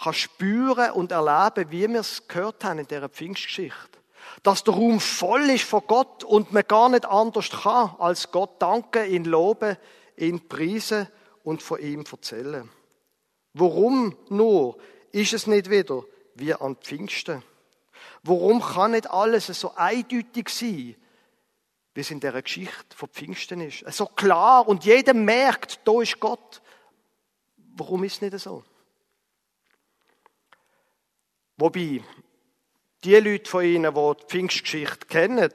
kann 0.02 0.14
spüren 0.14 0.92
und 0.92 1.12
erleben, 1.12 1.72
wie 1.72 1.88
wir 1.88 2.02
es 2.02 2.28
gehört 2.28 2.64
haben 2.64 2.80
in 2.80 2.88
dieser 2.88 3.10
Pfingstgeschichte. 3.10 4.00
Dass 4.44 4.64
der 4.64 4.74
Raum 4.74 5.00
voll 5.00 5.50
ist 5.50 5.64
von 5.64 5.84
Gott 5.88 6.24
und 6.24 6.52
man 6.52 6.64
gar 6.68 6.90
nicht 6.90 7.06
anders 7.06 7.50
kann, 7.50 7.96
als 8.00 8.32
Gott 8.32 8.62
danken, 8.62 9.10
ihn 9.10 9.24
loben, 9.24 9.78
ihn 10.18 10.48
preisen 10.48 11.08
und 11.44 11.62
von 11.62 11.80
ihm 11.80 12.04
erzählen. 12.12 12.70
Warum 13.54 14.18
nur 14.30 14.78
ist 15.16 15.32
es 15.32 15.48
nicht 15.48 15.70
wieder 15.70 16.04
wie 16.36 16.54
an 16.54 16.76
Pfingsten? 16.76 17.42
Warum 18.24 18.62
kann 18.62 18.92
nicht 18.92 19.10
alles 19.10 19.48
so 19.48 19.74
eindeutig 19.76 20.50
sein, 20.50 20.96
wie 21.94 22.02
es 22.02 22.12
in 22.12 22.20
der 22.20 22.42
Geschichte 22.42 22.96
von 22.96 23.08
Pfingsten 23.08 23.62
ist? 23.62 23.86
So 23.94 24.08
klar 24.08 24.68
und 24.68 24.84
jeder 24.84 25.14
merkt, 25.14 25.80
da 25.86 26.02
ist 26.02 26.20
Gott. 26.20 26.62
Warum 27.78 28.04
ist 28.04 28.16
es 28.16 28.22
nicht 28.22 28.38
so? 28.40 28.64
Wobei, 31.56 32.04
die 33.06 33.16
Leute 33.16 33.50
von 33.50 33.64
Ihnen, 33.64 33.94
die 33.94 34.12
die 34.20 34.26
Pfingstgeschichte 34.28 35.08
kennen, 35.08 35.54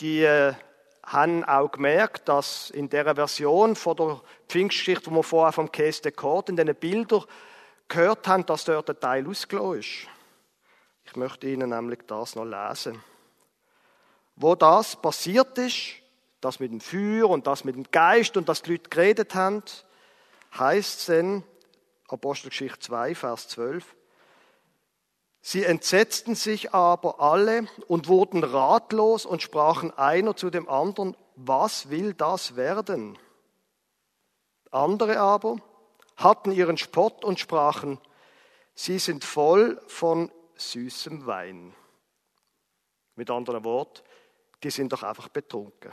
die 0.00 0.22
äh, 0.22 0.54
haben 1.02 1.42
auch 1.42 1.72
gemerkt, 1.72 2.28
dass 2.28 2.70
in 2.70 2.88
der 2.88 3.12
Version 3.16 3.74
von 3.74 3.96
der 3.96 4.22
Pfingstgeschichte, 4.48 5.10
die 5.10 5.16
wir 5.16 5.24
vorher 5.24 5.52
vom 5.52 5.72
Käse 5.72 6.12
gehört, 6.12 6.48
in 6.48 6.56
diesen 6.56 6.76
Bildern 6.76 7.24
gehört 7.90 8.26
haben, 8.26 8.46
dass 8.46 8.64
dort 8.64 8.88
ein 8.88 8.98
Teil 8.98 9.28
ausgelassen 9.28 9.80
ist. 9.80 10.08
Ich 11.04 11.16
möchte 11.16 11.48
Ihnen 11.48 11.70
nämlich 11.70 12.00
das 12.06 12.36
noch 12.36 12.44
lesen. 12.44 13.02
Wo 14.36 14.54
das 14.54 14.96
passiert 14.96 15.58
ist, 15.58 15.96
das 16.40 16.60
mit 16.60 16.72
dem 16.72 16.80
Feuer 16.80 17.28
und 17.28 17.46
das 17.46 17.64
mit 17.64 17.76
dem 17.76 17.90
Geist 17.90 18.38
und 18.38 18.48
dass 18.48 18.62
die 18.62 18.72
Leute 18.72 18.88
geredet 18.88 19.34
haben, 19.34 19.62
heißt 20.58 21.00
es 21.00 21.06
dann, 21.06 21.44
Apostelgeschichte 22.08 22.78
2, 22.78 23.14
Vers 23.14 23.48
12, 23.48 23.84
Sie 25.42 25.64
entsetzten 25.64 26.34
sich 26.34 26.74
aber 26.74 27.20
alle 27.20 27.66
und 27.88 28.08
wurden 28.08 28.44
ratlos 28.44 29.24
und 29.24 29.42
sprachen 29.42 29.90
einer 29.96 30.36
zu 30.36 30.50
dem 30.50 30.68
anderen, 30.68 31.16
was 31.34 31.88
will 31.88 32.12
das 32.12 32.56
werden? 32.56 33.18
Andere 34.70 35.18
aber 35.18 35.56
hatten 36.22 36.52
ihren 36.52 36.76
Spott 36.76 37.24
und 37.24 37.40
sprachen, 37.40 37.98
sie 38.74 38.98
sind 38.98 39.24
voll 39.24 39.80
von 39.86 40.30
süßem 40.56 41.26
Wein. 41.26 41.74
Mit 43.16 43.30
anderen 43.30 43.64
Worten, 43.64 44.02
die 44.62 44.70
sind 44.70 44.92
doch 44.92 45.02
einfach 45.02 45.28
betrunken. 45.28 45.92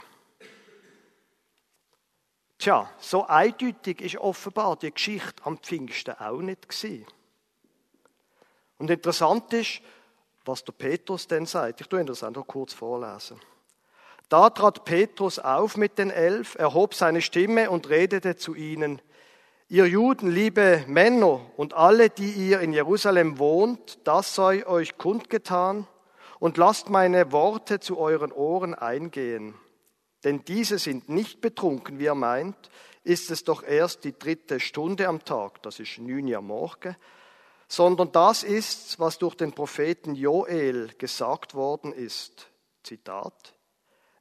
Tja, 2.58 2.90
so 2.98 3.26
eindeutig 3.26 4.00
ist 4.00 4.16
offenbar 4.16 4.76
die 4.76 4.92
Geschichte 4.92 5.44
am 5.44 5.58
Pfingsten 5.58 6.14
auch 6.14 6.40
nicht 6.40 6.68
gewesen. 6.68 7.06
Und 8.78 8.90
interessant 8.90 9.52
ist, 9.52 9.80
was 10.44 10.64
der 10.64 10.72
Petrus 10.72 11.26
denn 11.26 11.46
sagt. 11.46 11.80
Ich 11.80 11.86
tue 11.86 12.00
Ihnen 12.00 12.06
das 12.06 12.24
einfach 12.24 12.46
kurz 12.46 12.72
vorlesen. 12.72 13.40
Da 14.28 14.50
trat 14.50 14.84
Petrus 14.84 15.38
auf 15.38 15.76
mit 15.76 15.98
den 15.98 16.10
Elf, 16.10 16.54
erhob 16.56 16.94
seine 16.94 17.22
Stimme 17.22 17.70
und 17.70 17.88
redete 17.88 18.36
zu 18.36 18.54
ihnen. 18.54 19.00
Ihr 19.70 19.84
Juden, 19.84 20.30
liebe 20.30 20.82
Männer 20.86 21.42
und 21.58 21.74
alle, 21.74 22.08
die 22.08 22.32
ihr 22.32 22.60
in 22.60 22.72
Jerusalem 22.72 23.38
wohnt, 23.38 23.98
das 24.04 24.34
sei 24.34 24.66
euch 24.66 24.96
kundgetan 24.96 25.86
und 26.38 26.56
lasst 26.56 26.88
meine 26.88 27.32
Worte 27.32 27.78
zu 27.78 27.98
euren 27.98 28.32
Ohren 28.32 28.74
eingehen. 28.74 29.52
Denn 30.24 30.42
diese 30.42 30.78
sind 30.78 31.10
nicht 31.10 31.42
betrunken, 31.42 31.98
wie 31.98 32.06
er 32.06 32.14
meint, 32.14 32.56
ist 33.04 33.30
es 33.30 33.44
doch 33.44 33.62
erst 33.62 34.04
die 34.04 34.18
dritte 34.18 34.58
Stunde 34.58 35.06
am 35.06 35.22
Tag, 35.22 35.60
das 35.60 35.80
ist 35.80 35.98
neun 35.98 36.32
Uhr 36.32 36.40
morgen, 36.40 36.96
sondern 37.68 38.10
das 38.10 38.44
ist, 38.44 38.98
was 38.98 39.18
durch 39.18 39.34
den 39.34 39.52
Propheten 39.52 40.14
Joel 40.14 40.94
gesagt 40.96 41.54
worden 41.54 41.92
ist. 41.92 42.48
Zitat. 42.82 43.54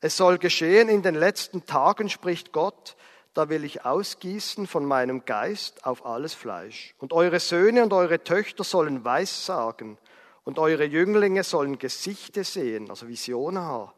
Es 0.02 0.18
soll 0.18 0.40
geschehen 0.40 0.90
in 0.90 1.04
den 1.04 1.16
letzten 1.16 1.66
Tagen, 1.66 2.10
spricht 2.10 2.52
Gott, 2.52 2.98
da 3.38 3.50
will 3.50 3.64
ich 3.64 3.86
ausgießen 3.86 4.68
von 4.68 4.86
meinem 4.86 5.26
Geist 5.26 5.86
auf 5.86 6.06
alles 6.06 6.34
Fleisch. 6.34 6.96
Und 6.98 7.14
eure 7.14 7.40
Söhne 7.40 7.84
und 7.84 7.94
eure 7.94 8.24
Töchter 8.24 8.64
sollen 8.64 9.06
Weissagen, 9.06 9.98
und 10.44 10.60
eure 10.60 10.86
Jünglinge 10.86 11.44
sollen 11.44 11.78
Gesichte 11.78 12.46
sehen, 12.46 12.90
also 12.90 13.10
Visionen 13.10 13.62
haben. 13.62 13.92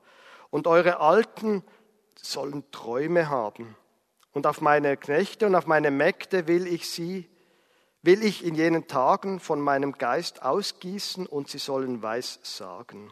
Und 0.49 0.65
eure 0.65 0.99
Alten 0.99 1.63
sollen 2.19 2.63
Träume 2.71 3.29
haben. 3.29 3.75
Und 4.33 4.47
auf 4.47 4.59
meine 4.59 4.97
Knechte 4.97 5.45
und 5.45 5.53
auf 5.53 5.67
meine 5.67 5.91
Mägde 5.91 6.47
will 6.47 6.65
ich 6.65 6.89
sie 6.89 7.29
will 8.01 8.23
ich 8.23 8.45
in 8.45 8.55
jenen 8.55 8.87
Tagen 8.87 9.39
von 9.39 9.59
meinem 9.59 9.93
Geist 9.93 10.41
ausgießen 10.41 11.25
und 11.25 11.49
sie 11.49 11.57
sollen 11.57 12.01
weiß 12.01 12.39
sagen. 12.43 13.11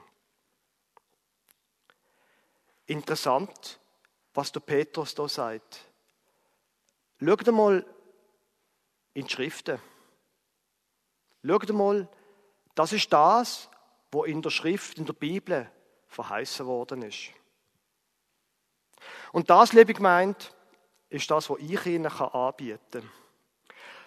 Interessant, 2.85 3.79
was 4.33 4.51
der 4.51 4.61
Petrus 4.61 5.13
da 5.13 5.27
sagt. 5.27 5.81
Schaut 7.19 7.47
mal 7.47 7.85
in 9.13 9.25
die 9.25 9.31
Schriften. 9.31 9.79
Schaut 11.43 11.69
mal, 11.73 12.07
das 12.75 12.93
ist 12.93 13.11
das, 13.11 13.69
wo 14.11 14.23
in 14.23 14.41
der 14.41 14.51
Schrift, 14.51 14.97
in 14.99 15.05
der 15.05 15.13
Bibel 15.13 15.71
verheißen 16.07 16.65
worden 16.65 17.01
ist. 17.01 17.31
Und 19.31 19.49
das, 19.49 19.73
liebe 19.73 19.93
gemeint, 19.93 20.53
ist 21.09 21.29
das, 21.31 21.49
was 21.49 21.59
ich 21.59 21.85
Ihnen 21.85 22.05
anbieten 22.05 22.79
kann. 22.91 23.11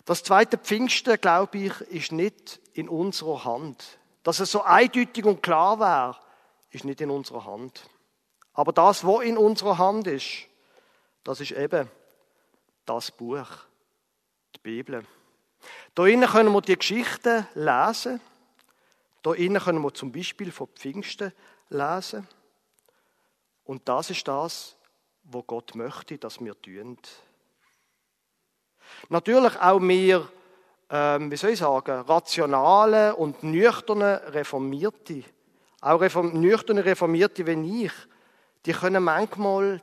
Das 0.04 0.22
zweite 0.22 0.56
Pfingsten, 0.58 1.20
glaube 1.20 1.58
ich, 1.58 1.80
ist 1.82 2.12
nicht 2.12 2.60
in 2.72 2.88
unserer 2.88 3.44
Hand. 3.44 3.98
Dass 4.22 4.40
es 4.40 4.50
so 4.50 4.62
eindeutig 4.62 5.24
und 5.24 5.42
klar 5.42 5.78
wäre, 5.80 6.16
ist 6.70 6.84
nicht 6.84 7.00
in 7.00 7.10
unserer 7.10 7.44
Hand. 7.44 7.88
Aber 8.52 8.72
das, 8.72 9.04
was 9.04 9.22
in 9.22 9.36
unserer 9.36 9.78
Hand 9.78 10.06
ist, 10.06 10.46
das 11.24 11.40
ist 11.40 11.52
eben 11.52 11.90
das 12.90 13.12
Buch, 13.12 13.46
die 14.56 14.58
Bibel. 14.62 15.06
Da 15.94 16.06
innen 16.06 16.28
können 16.28 16.52
wir 16.52 16.60
die 16.60 16.76
Geschichten 16.76 17.46
lesen. 17.54 18.20
Da 19.22 19.32
innen 19.34 19.62
können 19.62 19.80
wir 19.80 19.94
zum 19.94 20.10
Beispiel 20.10 20.50
von 20.50 20.66
Pfingsten 20.68 21.32
lesen. 21.68 22.26
Und 23.64 23.88
das 23.88 24.10
ist 24.10 24.26
das, 24.26 24.76
was 25.22 25.46
Gott 25.46 25.76
möchte, 25.76 26.18
dass 26.18 26.40
wir 26.40 26.60
tun. 26.60 26.98
Natürlich 29.08 29.56
auch 29.60 29.80
wir, 29.80 30.28
ähm, 30.90 31.30
wie 31.30 31.36
soll 31.36 31.50
ich 31.50 31.60
sagen, 31.60 32.00
rationale 32.00 33.14
und 33.14 33.44
nüchterne 33.44 34.34
Reformierte, 34.34 35.22
auch 35.80 36.00
reform 36.00 36.40
nüchterne 36.40 36.84
Reformierte 36.84 37.46
wie 37.46 37.84
ich, 37.84 37.92
die 38.66 38.72
können 38.72 39.04
manchmal 39.04 39.80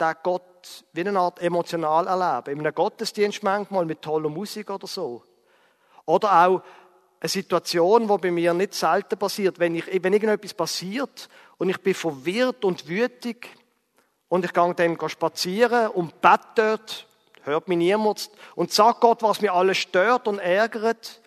den 0.00 0.14
Gott 0.22 0.84
wie 0.92 1.00
eine 1.00 1.18
Art 1.18 1.40
emotional 1.40 2.06
erleben. 2.06 2.58
In 2.58 2.66
einem 2.66 2.74
Gottesdienst 2.74 3.42
manchmal 3.42 3.84
mit 3.84 4.02
toller 4.02 4.28
Musik 4.28 4.70
oder 4.70 4.86
so. 4.86 5.22
Oder 6.04 6.46
auch 6.46 6.62
eine 7.20 7.28
Situation, 7.28 8.08
die 8.08 8.18
bei 8.18 8.30
mir 8.30 8.52
nicht 8.54 8.74
selten 8.74 9.18
passiert, 9.18 9.58
wenn, 9.58 9.74
ich, 9.74 9.86
wenn 10.02 10.12
irgendetwas 10.12 10.54
passiert 10.54 11.28
und 11.58 11.68
ich 11.68 11.80
bin 11.80 11.94
verwirrt 11.94 12.64
und 12.64 12.88
wütig 12.88 13.48
und 14.28 14.44
ich 14.44 14.52
gehe 14.52 14.74
dann 14.74 15.08
spazieren 15.08 15.88
und 15.88 16.20
bete 16.20 16.46
dort 16.56 17.06
hört 17.44 17.68
mich 17.68 17.78
niemand 17.78 18.30
und 18.54 18.72
sagt 18.72 19.00
Gott, 19.00 19.22
was 19.22 19.40
mir 19.40 19.52
alles 19.52 19.78
stört 19.78 20.28
und 20.28 20.38
ärgert. 20.38 21.20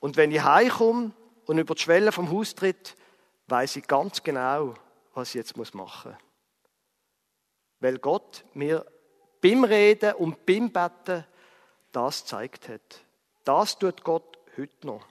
Und 0.00 0.16
wenn 0.16 0.30
ich 0.30 0.42
heimkomme 0.42 1.12
und 1.46 1.58
über 1.58 1.74
die 1.74 1.82
Schwelle 1.82 2.12
vom 2.12 2.30
Haus 2.30 2.54
tritt, 2.54 2.96
weiß 3.48 3.76
ich 3.76 3.86
ganz 3.86 4.22
genau, 4.22 4.74
was 5.14 5.30
ich 5.30 5.34
jetzt 5.34 5.56
machen 5.56 5.78
muss. 5.78 6.25
Weil 7.80 7.98
Gott 7.98 8.44
mir 8.54 8.86
beim 9.40 9.64
Reden 9.64 10.14
und 10.14 10.46
beim 10.46 10.70
Betten 10.70 11.24
das 11.92 12.24
zeigt 12.26 12.68
hat. 12.68 13.04
Das 13.44 13.78
tut 13.78 14.04
Gott 14.04 14.38
heute 14.56 14.86
noch. 14.86 15.06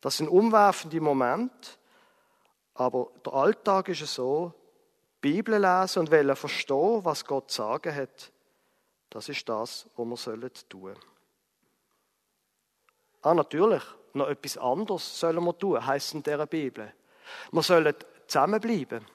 Das 0.00 0.16
sind 0.16 0.28
umwerfende 0.28 1.00
Momente, 1.00 1.70
aber 2.74 3.10
der 3.24 3.32
Alltag 3.32 3.88
ist 3.88 4.02
es 4.02 4.14
so, 4.14 4.52
Bibel 5.20 5.58
lesen 5.58 6.00
und 6.00 6.10
wollen 6.10 6.36
verstehen, 6.36 7.04
was 7.04 7.24
Gott 7.24 7.50
sagen 7.50 7.94
hat. 7.94 8.32
Das 9.08 9.28
ist 9.28 9.48
das, 9.48 9.88
was 9.96 10.06
wir 10.06 10.16
sollen 10.16 10.50
tun. 10.68 10.94
Ah, 13.22 13.32
natürlich, 13.32 13.82
noch 14.12 14.28
etwas 14.28 14.58
anderes 14.58 15.18
sollen 15.18 15.44
wir 15.44 15.56
tun, 15.56 15.86
heisst 15.86 16.12
in 16.12 16.22
dieser 16.22 16.46
Bibel. 16.46 16.92
Wir 17.52 17.62
sollen 17.62 17.94
zusammenbleiben. 18.26 19.06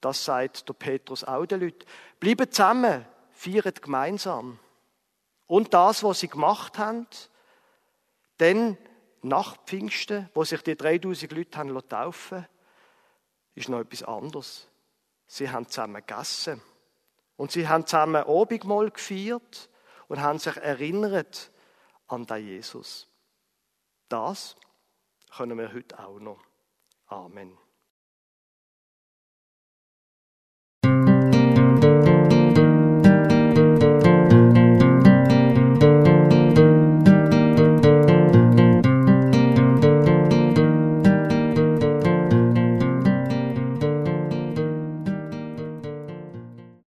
Das 0.00 0.24
sagt 0.24 0.68
der 0.68 0.74
Petrus 0.74 1.24
auch 1.24 1.46
den 1.46 1.60
Leuten. 1.60 1.86
Bleiben 2.18 2.50
zusammen, 2.50 3.06
feiern 3.32 3.74
gemeinsam. 3.80 4.58
Und 5.46 5.74
das, 5.74 6.02
was 6.04 6.20
sie 6.20 6.28
gemacht 6.28 6.78
haben, 6.78 7.06
denn 8.38 8.78
nach 9.22 9.56
Pfingsten, 9.66 10.30
wo 10.34 10.44
sich 10.44 10.62
die 10.62 10.76
3000 10.76 11.32
Leute 11.32 11.58
haben 11.58 11.88
taufen 11.88 12.46
ist 13.54 13.68
noch 13.68 13.80
etwas 13.80 14.02
anderes. 14.02 14.68
Sie 15.26 15.50
haben 15.50 15.68
zusammen 15.68 16.02
gegessen. 16.06 16.62
Und 17.36 17.52
sie 17.52 17.68
haben 17.68 17.86
zusammen 17.86 18.24
Abendmahl 18.24 18.90
gefeiert 18.90 19.68
und 20.08 20.20
haben 20.20 20.38
sich 20.38 20.56
erinnert 20.56 21.50
an 22.06 22.26
den 22.26 22.46
Jesus. 22.46 23.08
Das 24.08 24.56
können 25.36 25.58
wir 25.58 25.72
heute 25.72 25.98
auch 25.98 26.18
noch. 26.18 26.40
Amen. 27.06 27.56